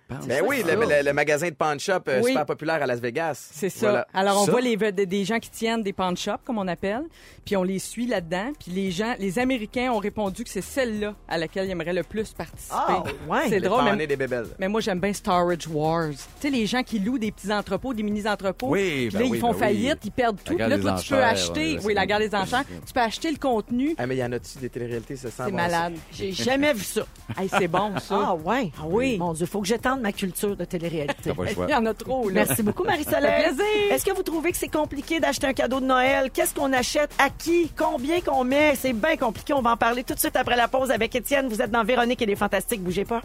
[0.09, 2.31] Ben oui, le, le- le magasin de pawn shop euh, Oui.
[2.31, 3.49] super populaire à Las Vegas.
[3.51, 3.87] C'est ça.
[3.89, 4.07] Voilà.
[4.13, 7.03] Alors, on Ça- voit les, des gens qui tiennent des pawn shops, comme on appelle,
[7.43, 8.51] puis on les suit là-dedans.
[8.59, 12.03] Puis les gens, les Américains ont répondu que c'est celle-là à laquelle ils aimeraient le
[12.03, 12.75] plus participer.
[12.77, 13.39] Ah, ouais.
[13.49, 14.45] C'est Les drôle, mais, des bébelles.
[14.59, 16.09] mais moi, j'aime bien Storage Wars.
[16.11, 18.67] Tu sais, les gens qui louent des petits entrepôts, des mini-entrepôts.
[18.69, 19.59] Oui, puis ben là, ils oui, font ben oui.
[19.59, 20.55] faillite, ils perdent tout.
[20.57, 21.73] Là, toi, tu peux enchères, acheter...
[21.77, 22.63] ouais, oui, la guerre des enchères.
[22.85, 23.95] Tu peux acheter le contenu.
[23.97, 25.93] Ah, mais y en a-tu des téléréalités, ça sent C'est malade.
[26.11, 27.01] J'ai jamais vu ça.
[27.49, 28.19] C'est bon, ça.
[28.27, 28.71] Ah, ouais.
[28.79, 29.17] Ah oui.
[29.17, 31.31] Mon Dieu, faut que j'étende ma culture de télé-réalité.
[31.67, 32.45] Il y en a trop, là.
[32.45, 33.45] Merci beaucoup, Marie-Soleil.
[33.91, 36.29] Est-ce que vous trouvez que c'est compliqué d'acheter un cadeau de Noël?
[36.31, 37.11] Qu'est-ce qu'on achète?
[37.17, 37.71] À qui?
[37.77, 38.75] Combien qu'on met?
[38.75, 39.53] C'est bien compliqué.
[39.53, 41.47] On va en parler tout de suite après la pause avec Étienne.
[41.47, 42.83] Vous êtes dans Véronique et les Fantastiques.
[42.83, 43.21] Bougez pas.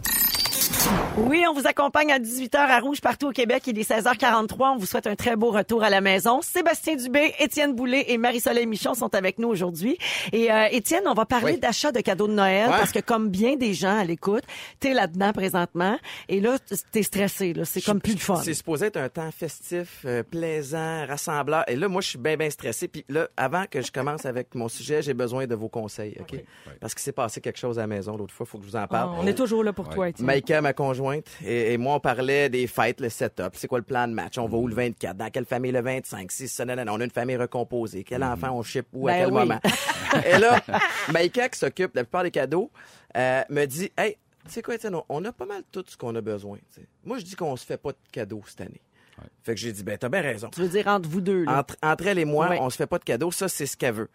[1.17, 3.63] Oui, on vous accompagne à 18h à Rouge partout au Québec.
[3.67, 4.73] Il est 16h43.
[4.73, 6.41] On vous souhaite un très beau retour à la maison.
[6.41, 9.97] Sébastien Dubé, Étienne Boulay et Marie-Soleil Michon sont avec nous aujourd'hui.
[10.31, 11.59] Et euh, Étienne, on va parler Oui.
[11.59, 12.77] d'achat de cadeaux de Noël Ouais.
[12.77, 14.43] parce que comme bien des gens à l'écoute,
[14.79, 15.97] t'es là-dedans présentement
[16.29, 16.57] et là,
[16.91, 17.53] t'es stressé.
[17.53, 17.65] Là.
[17.65, 18.35] C'est comme plus le fun.
[18.35, 21.63] C'est supposé être un temps festif, euh, plaisant, rassembleur.
[21.67, 22.87] Et là, moi, je suis bien, bien stressé.
[22.87, 26.39] Puis là, avant que je commence avec mon sujet, j'ai besoin de vos conseils, OK?
[26.79, 28.45] Parce qu'il s'est passé quelque chose à la maison l'autre fois.
[28.47, 29.15] Il faut que je vous en parle.
[29.19, 30.27] on est toujours là pour toi, Étienne.
[30.59, 33.51] Ma conjointe et, et moi, on parlait des fêtes, le setup.
[33.53, 34.37] C'est quoi le plan de match?
[34.37, 35.15] On va où le 24?
[35.15, 36.29] Dans quelle famille le 25?
[36.31, 38.03] Si, ça, non, non, non, on a une famille recomposée.
[38.03, 39.39] Quel enfant on ship où, à Ben quel oui.
[39.39, 39.59] moment?
[40.25, 40.59] et là,
[41.13, 42.69] Maïka, qui s'occupe de la plupart des cadeaux,
[43.15, 45.95] euh, me dit, hey, tu sais quoi, Étienne, on- on a pas mal tout ce
[45.95, 46.57] qu'on a besoin.
[47.05, 48.81] Moi, je dis qu'on se fait pas de cadeaux cette année.
[49.43, 50.49] Fait que j'ai dit, ben, t'as bien raison.
[50.49, 51.59] Tu veux dire entre vous deux, là.
[51.59, 52.57] Entre, entre elle et moi, Ouais.
[52.59, 53.29] on se fait pas de cadeaux.
[53.31, 54.09] Ça, c'est ce qu'elle veut.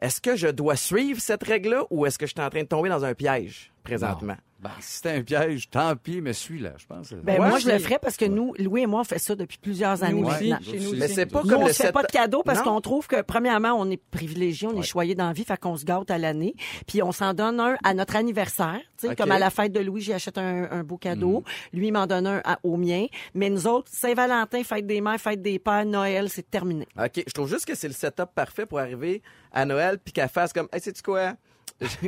[0.00, 2.68] Est-ce que je dois suivre cette règle-là ou est-ce que je suis en train de
[2.68, 3.72] tomber dans un piège?
[3.84, 4.36] Présentement?
[4.60, 7.12] Ben, si c'était un piège, tant pis, mais suis-là, je pense.
[7.12, 9.34] Ben, Ouais, moi, je le ferais parce que nous, Louis et moi, on fait ça
[9.34, 10.70] depuis plusieurs années Nous aussi, maintenant.
[10.72, 12.80] chez nous Mais c'est pas Nous, comme on se fait pas de cadeaux parce qu'on
[12.80, 15.84] trouve que, premièrement, on est privilégié, on est choyé dans la vie, fait qu'on se
[15.84, 16.54] gâte à l'année.
[16.86, 18.80] Puis on s'en donne un à notre anniversaire.
[18.96, 19.18] Tu sais, OK.
[19.18, 21.44] Comme à la fête de Louis, j'ai acheté un, un beau cadeau.
[21.74, 23.04] Lui, il m'en donne un à- au mien.
[23.34, 26.88] Mais nous autres, Saint-Valentin, fête des mères, fête des pères, Noël, c'est terminé.
[26.98, 29.20] OK, je trouve juste que c'est le setup parfait pour arriver
[29.52, 31.34] à Noël puis qu'elle fasse comme, hey, sais-tu quoi?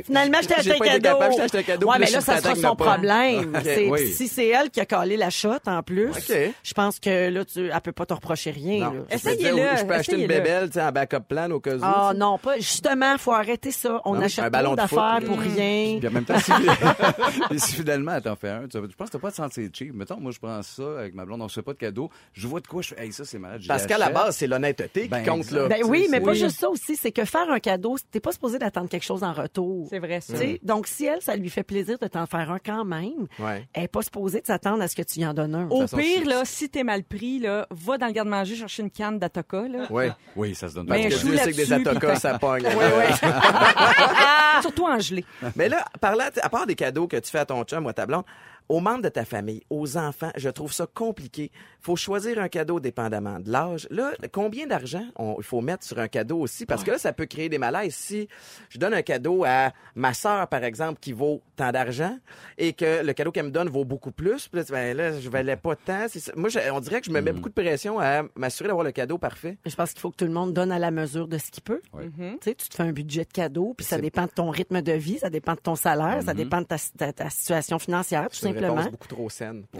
[0.05, 1.01] Finalement, je t'ai acheté J'ai un pas cadeau.
[1.09, 2.85] capable, je t'ai acheté un cadeau, Ouais, mais là, ça sera son pas.
[2.93, 3.57] problème.
[3.89, 4.07] Oui.
[4.13, 6.11] Si c'est elle qui a collé la shot, en plus,
[6.63, 8.91] je pense que là, tu, elle peut pas te reprocher rien.
[9.09, 11.79] Je Essayez-le, Je peux acheter une bébelle, tu sais, en backup plan au cas où.
[11.83, 12.57] Ah non, pas.
[12.57, 14.01] Justement, faut arrêter ça.
[14.05, 15.97] On Non, achète un trop ballon de foot, d'affaires pour rien.
[15.99, 16.39] Puis en même temps,
[17.57, 19.93] si, fidèlement elle t'en fait un, je pense que t'as pas de sentir cheap.
[19.93, 22.09] Mettons, moi, je prends ça avec ma blonde, on se fait pas de cadeau.
[22.33, 23.61] Je vois de quoi je fais, hey, ça, c'est malade.
[23.67, 25.67] Parce qu'à la base, c'est l'honnêteté Ben, qui compte, là.
[25.67, 26.95] Ben oui, mais pas juste ça aussi.
[26.95, 29.56] C'est que faire un cadeau, t'es pas supposé d'attendre quelque chose en retour.
[29.89, 30.35] C'est vrai, ça.
[30.37, 33.67] Sais, Donc, si elle, ça lui fait plaisir de t'en faire un quand même, Ouais.
[33.73, 35.67] elle est pas supposée de s'attendre à ce que tu y en donnes un.
[35.69, 38.91] Au façon, pire, là, si t'es mal pris, là, va dans le garde-manger chercher une
[38.91, 39.85] canne d'Atoka, là.
[39.91, 40.11] Ouais.
[40.35, 41.15] Oui, ça se donne Ben, pas.
[41.15, 42.63] un Parce que des atocas, ça pogne.
[44.61, 45.25] Surtout en gelée.
[45.55, 47.93] Mais là, parlant, à part des cadeaux que tu fais à ton chum ou à
[47.93, 48.23] ta blonde,
[48.69, 51.51] aux membres de ta famille, aux enfants, je trouve ça compliqué.
[51.79, 53.87] faut choisir un cadeau dépendamment de l'âge.
[53.91, 55.05] Là, combien d'argent
[55.37, 56.65] il faut mettre sur un cadeau aussi?
[56.65, 57.95] Parce que là, ça peut créer des malaises.
[57.95, 58.27] Si
[58.69, 62.17] je donne un cadeau à ma sœur, par exemple, qui vaut tant d'argent
[62.57, 65.55] et que le cadeau qu'elle me donne vaut beaucoup plus, puis ben là, je valais
[65.55, 66.07] pas tant.
[66.35, 68.91] Moi, je- on dirait que je me mets beaucoup de pression à m'assurer d'avoir le
[68.91, 69.57] cadeau parfait.
[69.65, 71.63] Je pense qu'il faut que tout le monde donne à la mesure de ce qu'il
[71.63, 71.81] peut.
[71.93, 72.09] Ouais.
[72.17, 74.81] Tu sais, tu te fais un budget de cadeau, puis ça dépend de ton rythme
[74.81, 78.27] de vie, ça dépend de ton salaire, ça dépend de ta, ta- ta situation financière,
[78.29, 78.75] tout simplement.
[78.75, 79.63] réponse beaucoup trop saine.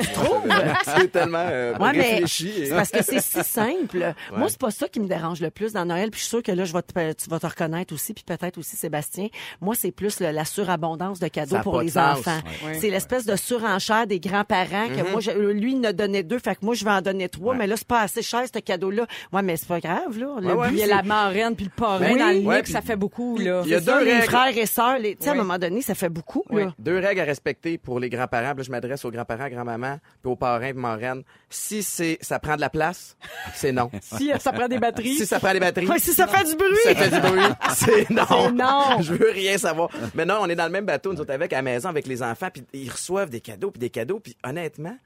[0.99, 2.49] C'est tellement euh, Ouais, mais réfléchi.
[2.49, 4.13] et- c'est parce que c'est si simple.
[4.35, 6.09] Moi, c'est pas ça qui me dérange le plus dans Noël.
[6.11, 8.23] Puis je suis sûre que là, je vais te- tu vas te reconnaître aussi, puis
[8.23, 9.27] peut-être aussi Sébastien.
[9.61, 12.39] Moi, c'est plus le- la surabondance de cadeaux pour les enfants.
[12.65, 12.75] Ouais.
[12.79, 16.39] C'est l'espèce de surenchère des grands-parents que moi, je- lui, il en a donné deux,
[16.39, 17.55] fait que moi, je vais en donner trois.
[17.55, 19.05] Mais là, c'est pas assez cher, ce cadeau-là.
[19.33, 20.35] Ouais, mais c'est pas grave, là.
[20.39, 22.19] Le Il y a la marraine puis le parrain oui.
[22.19, 23.61] dans le puis- ça fait beaucoup, là.
[23.65, 25.81] Il y a ça, deux les frères et sœurs, tu sais, à un moment donné,
[25.81, 26.73] ça fait beaucoup, là.
[26.79, 28.53] Deux règles à respecter pour les grands-parents.
[28.67, 31.23] Je m'adresse aux grands-parents, grand-maman, puis aux parrains, puis marraines.
[31.49, 33.17] Si c'est, ça prend de la place,
[33.55, 33.89] c'est non.
[34.01, 35.15] Si euh, ça prend des batteries.
[35.15, 36.67] si ça prend des batteries, Ouais, si ça fait du bruit.
[36.83, 37.41] ça fait du bruit,
[37.75, 38.25] c'est non.
[38.27, 38.83] C'est non.
[39.01, 39.89] Je veux rien savoir.
[40.13, 42.05] Mais non, on est dans le même bateau, nous autres, avec à la maison, avec
[42.07, 44.97] les enfants, puis ils reçoivent des cadeaux, puis des cadeaux, puis honnêtement,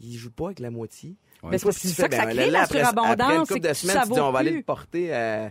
[0.00, 1.16] ils jouent pas avec la moitié.
[1.42, 1.50] Ouais.
[1.52, 3.68] Mais c'est c'est ça que ça crée, la après, après une surabondance, c'est couple de
[3.68, 5.50] que semaines, ça tu dis, vaut on va aller le porter à-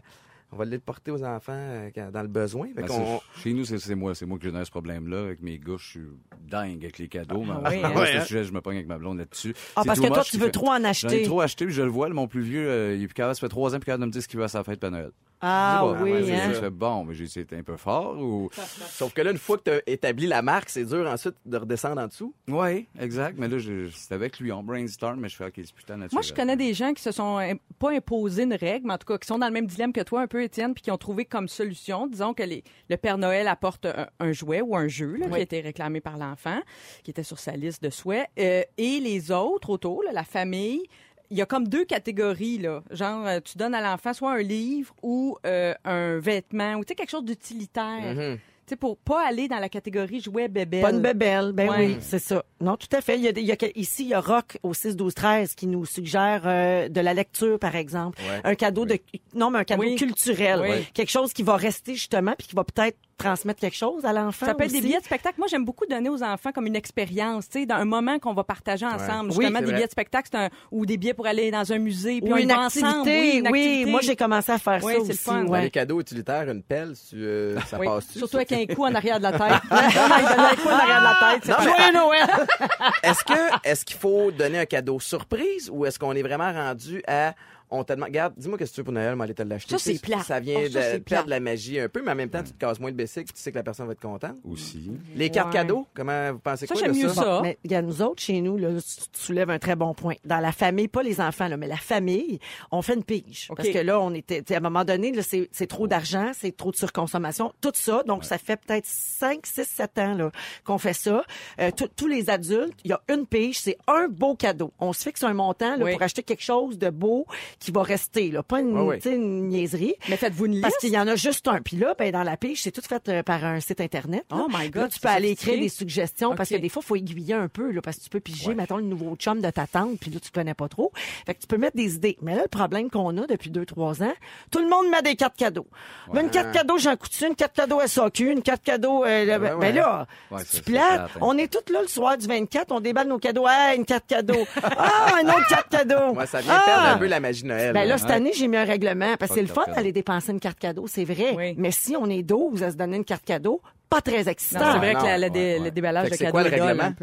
[0.55, 2.67] On va aller le porter aux enfants euh, dans le besoin.
[2.73, 5.23] Fait Ben, Chez nous, c'est moi, c'est moi qui génère ce problème-là.
[5.23, 6.01] Avec mes gars, je suis
[6.49, 7.43] dingue avec les cadeaux.
[7.51, 8.05] Ah mais oui, moi, hein?
[8.05, 9.53] c'est le sujet, je me pogne avec ma blonde là-dessus.
[9.75, 11.23] Ah, parce que toi, tu veux fait- trop en J'en ai acheter.
[11.23, 12.07] trop acheté, puis je le vois.
[12.07, 14.07] mon plus vieux, euh, il est plus capable, ça fait trois ans, puis capable de
[14.07, 15.11] me dire ce qu'il veut à sa fête de Noël.
[15.41, 16.01] Ah pas.
[16.03, 16.53] oui, Je hein?
[16.53, 18.49] fais, bon, mais j'ai été un peu fort ou.
[18.89, 21.57] Sauf que là, une fois que tu as établi la marque, c'est dur ensuite de
[21.57, 22.33] redescendre en dessous.
[22.47, 23.38] Oui, exact.
[23.38, 26.13] Mais là, je- c'est avec lui, on brainstorm, mais je fais, OK, c'est putain naturel.
[26.13, 27.39] Moi, je connais des gens qui se sont
[27.79, 30.01] pas imposé une règle, mais en tout cas qui sont dans le même dilemme que
[30.01, 33.17] toi, un peu, Étienne, puis qui ont trouvé comme solution, disons que les- le Père
[33.17, 36.59] Noël apporte un, un jouet ou un jeu là, qui a été réclamé par l'enfant,
[37.03, 40.83] qui était sur sa liste de souhaits, euh, et les autres autour, là, la famille.
[41.32, 42.84] Il y a comme deux catégories, là.
[42.91, 46.89] Genre, euh, tu donnes à l'enfant soit un livre ou euh, un vêtement, ou tu
[46.89, 48.38] sais, quelque chose d'utilitaire.
[48.67, 50.82] Tu sais, pour pas aller dans la catégorie jouet bébé.
[50.82, 51.78] Pas une bébelle, ben Ouais.
[51.86, 52.43] oui, c'est ça.
[52.59, 53.15] Non, tout à fait.
[53.15, 54.95] Il y a, des- il y a que- ici, il y a Rock au 6
[54.95, 58.41] 12 13 qui nous suggère euh, de la lecture, par exemple, Ouais.
[58.43, 58.97] un cadeau de
[59.36, 59.95] non, mais un cadeau Oui.
[59.95, 60.88] culturel, Oui.
[60.95, 64.45] quelque chose qui va rester justement puis qui va peut-être transmettre quelque chose à l'enfant.
[64.45, 64.88] Ça peut être des aussi.
[64.88, 65.36] billets de spectacle.
[65.38, 68.34] Moi, j'aime beaucoup donner aux enfants comme une expérience, tu sais, dans un moment qu'on
[68.34, 69.30] va partager ensemble.
[69.32, 69.74] Oui, Justement, des vrai.
[69.76, 72.36] billets de spectacle, c'est un, ou des billets pour aller dans un musée, puis ou
[72.36, 72.86] on une activité.
[72.88, 73.09] ensemble.
[73.09, 73.89] Oui, une activité.
[73.91, 75.18] moi j'ai commencé à faire Oui, ça c'est le aussi.
[75.24, 75.45] fun.
[75.45, 75.61] Ouais.
[75.61, 77.88] les cadeaux utilitaires, une pelle, tu, euh, ça Oui.
[77.88, 78.18] passe-tu?
[78.20, 78.43] Surtout ça?
[78.49, 79.41] avec un coup en arrière de la tête.
[79.72, 81.63] Il donne un coup en arrière de la tête.
[81.63, 82.28] Joyeux Noël!
[83.03, 87.01] Est-ce que est-ce qu'il faut donner un cadeau surprise ou est-ce qu'on est vraiment rendu
[87.07, 87.34] à
[87.70, 89.41] on te demande, regarde, dis-moi qu'est-ce que tu veux pour Noël, on va aller te
[89.43, 89.78] l'acheter.
[89.78, 90.24] Ça, c'est plate.
[90.24, 92.51] Ça vient Oh, ça, de perdre la magie un peu, mais en même temps, tu
[92.51, 94.36] te casses moins de bicycle, tu sais que la personne va être contente.
[94.43, 94.91] Aussi.
[95.16, 95.53] Les cartes Ouais.
[95.53, 97.39] cadeaux, comment vous pensez Ça, quoi j'aime de mieux ça?
[97.43, 100.16] Mais regarde, nous autres, chez nous, là, tu soulèves un très bon point.
[100.26, 102.39] Dans la famille, pas les enfants, là, mais la famille,
[102.72, 103.49] on fait une pige.
[103.55, 105.88] Parce que là, on était, tu sais, à un moment donné, là, c'est, c'est trop
[105.88, 108.03] d'argent, c'est trop de surconsommation, tout ça.
[108.07, 110.32] Donc, ça fait peut-être 5, 6, 7 ans là,
[110.63, 111.24] qu'on fait ça.
[111.59, 114.72] Euh, tous- tous les adultes, il y a une pige, c'est un beau cadeau.
[114.80, 115.93] On se fixe un montant là, Oui.
[115.93, 117.26] pour acheter quelque chose de beau
[117.59, 118.97] qui va rester, là, pas une, Ouais, ouais.
[118.99, 119.95] tu sais, une niaiserie.
[120.09, 120.81] Mais faites-vous une Parce liste.
[120.81, 121.61] qu'il y en a juste un.
[121.61, 124.23] Puis là, ben, dans la pige, c'est tout fait euh, par un site Internet.
[124.29, 124.37] là.
[124.39, 126.87] Oh my God, Là, tu peux aller écrire des suggestions parce que des fois, il
[126.87, 129.49] faut aiguiller un peu, là, parce que tu peux piger, mettons, le nouveau chum de
[129.49, 130.91] ta tante, puis là, tu connais pas trop.
[131.25, 132.17] Fait que tu peux mettre des idées.
[132.21, 134.13] Mais là, le problème qu'on a depuis deux, trois ans,
[134.51, 135.67] tout le monde met des cartes cadeaux.
[136.13, 139.03] Mais une carte cadeau Jean Coutu, une carte cadeau SAQ, une carte cadeau...
[139.05, 139.71] euh, ben ouais.
[139.71, 140.87] là, Ouais, tu c'est plates.
[140.95, 141.19] plate, hein.
[141.21, 143.45] On est tous là le soir du 24, on déballe nos cadeaux.
[143.47, 144.45] Ah, une carte cadeau.
[144.77, 146.13] Ah, une autre carte cadeau.
[146.15, 146.63] Ouais, ça vient Ah!
[146.65, 147.73] perdre un peu la magie Noël.
[147.73, 147.97] Ben là, là.
[147.97, 150.59] cette année, j'ai mis un règlement parce que c'est le fun d'aller dépenser une carte
[150.59, 151.33] cadeau, c'est vrai.
[151.35, 151.55] Oui.
[151.57, 154.59] Mais si on est 12 à se donner une carte cadeau, pas très excitant.
[154.73, 155.65] c'est vrai non, que la- la ouais, dé- ouais.
[155.65, 156.93] le déballage de c'est cadeaux quoi le règlement?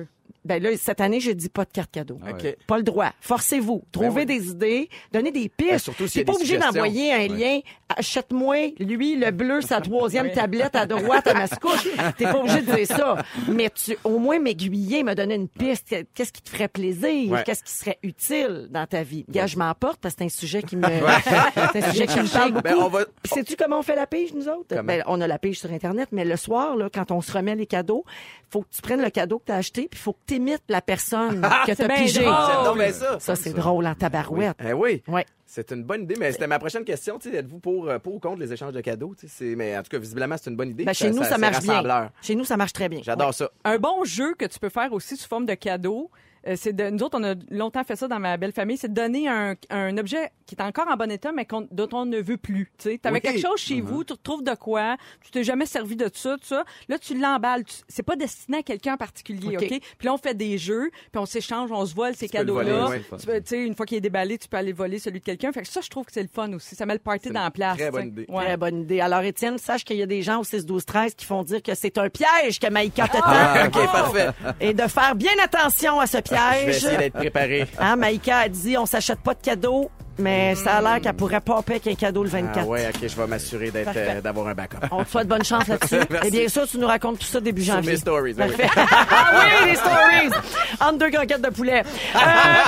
[0.45, 2.18] Ben là, cette année, je dis pas de carte cadeau.
[2.26, 2.43] Ah OK.
[2.43, 2.57] ouais.
[2.66, 3.11] Pas le droit.
[3.20, 3.82] Forcez-vous.
[3.93, 4.38] Trouvez Ben oui.
[4.40, 4.88] des idées.
[5.12, 5.70] Donnez des pistes.
[5.70, 7.61] Ben, surtout T'es pas obligé d'envoyer un lien.
[7.97, 11.86] Achète-moi, lui, le bleu, sa troisième tablette à droite à Mascouche.
[12.16, 13.22] T'es pas obligé de dire ça.
[13.49, 15.95] Mais tu, au moins m'aiguiller, me donner une piste.
[16.14, 17.30] Qu'est-ce qui te ferait plaisir?
[17.30, 17.43] Ouais.
[17.45, 19.24] Qu'est-ce qui serait utile dans ta vie?
[19.28, 20.86] Gars, je m'emporte parce que c'est un sujet qui me,
[21.72, 22.62] c'est un sujet qui me parle beaucoup.
[22.64, 24.66] Ben, on va- sais-tu comment on fait la pige, nous autres?
[24.70, 24.82] Comment?
[24.82, 27.55] Ben, on a la pige sur Internet, mais le soir, là, quand on se remet
[27.55, 28.05] les cadeaux,
[28.51, 30.62] faut que tu prennes le cadeau que tu as acheté, puis faut que tu imites
[30.68, 32.22] la personne que tu c'est as bien pigé.
[32.24, 32.35] drôle.
[32.49, 33.20] C'est donc bien ça.
[33.20, 34.57] Ça, c'est drôle en tabarouette.
[34.64, 35.03] Eh oui.
[35.09, 35.26] Ouais.
[35.47, 37.18] C'est une bonne idée, mais c'était ma prochaine question.
[37.18, 39.14] Êtes-vous pour, euh, pour ou contre les échanges de cadeaux?
[39.41, 40.85] Mais en tout cas, visiblement, c'est une bonne idée.
[40.85, 42.11] Ben, chez nous, ça, marche bien.
[42.22, 43.01] Chez nous, ça marche très bien.
[43.03, 43.51] J'adore ça.
[43.64, 46.11] Un bon jeu que tu peux faire aussi sous forme de cadeau,
[46.57, 48.95] c'est de, nous autres, on a longtemps fait ça dans ma belle famille, c'est de
[48.95, 52.18] donner un, un objet qui est encore en bon état, mais qu'on- dont on ne
[52.20, 52.70] veut plus.
[52.78, 53.20] Tu sais, avais Oui.
[53.20, 56.45] quelque chose chez vous, tu retrouves de quoi, tu t'es jamais servi de ça, tout
[56.47, 56.64] ça.
[56.88, 57.64] Là, tu l'emballes.
[57.64, 59.66] Tu- C'est pas destiné à quelqu'un en particulier, OK.
[59.68, 62.86] Puis là, on fait des jeux, puis on s'échange, on se vole ces cadeaux-là.
[62.86, 63.18] voler, oui.
[63.20, 65.24] Tu peux- tu sais, une fois qu'il est déballé, tu peux aller voler celui de
[65.24, 65.53] quelqu'un.
[65.53, 66.74] Fait que ça, je trouve que c'est le fun aussi.
[66.74, 67.76] Ça met le party C'est dans la place.
[67.78, 68.26] très bonne idée.
[68.28, 68.45] Ouais.
[68.45, 69.01] Très bonne idée.
[69.01, 71.62] Alors, Étienne, sache qu'il y a des gens au 6, 12, 13 qui font dire
[71.62, 73.22] que c'est un piège que Maïka te tend.
[73.24, 74.28] Ah, OK, parfait.
[74.61, 77.66] Et de faire bien attention à ce Je vais essayer d'être préparé.
[77.78, 81.41] Hein, Maïka a dit, on s'achète pas de cadeaux, mais ça a l'air qu'elle pourrait
[81.41, 82.59] pas avec un cadeau le 24.
[82.61, 84.76] Ah ouais, OK, je vais m'assurer d'être, euh, d'avoir un backup.
[84.91, 85.97] On te souhaite bonne chance là-dessus.
[86.24, 87.93] Et bien sûr, tu nous racontes tout ça début Sur janvier.
[87.93, 88.35] mes stories.
[88.35, 88.57] ben oui.
[88.57, 88.80] Parfait.
[89.11, 90.43] ah oui, les stories!
[90.80, 91.83] Entre deux croquettes de poulet.
[92.14, 92.18] Euh,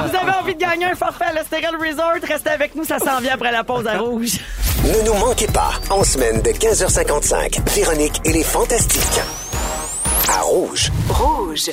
[0.09, 2.15] vous avez envie de gagner un forfait à l'Estérel Resort?
[2.27, 4.39] Restez avec nous, ça s'en vient après la pause à rouge.
[4.85, 9.21] Ne nous manquez pas, en semaine de 15h55, Véronique et les Fantastiques.
[10.29, 10.91] À Rouge.
[11.09, 11.71] Rouge.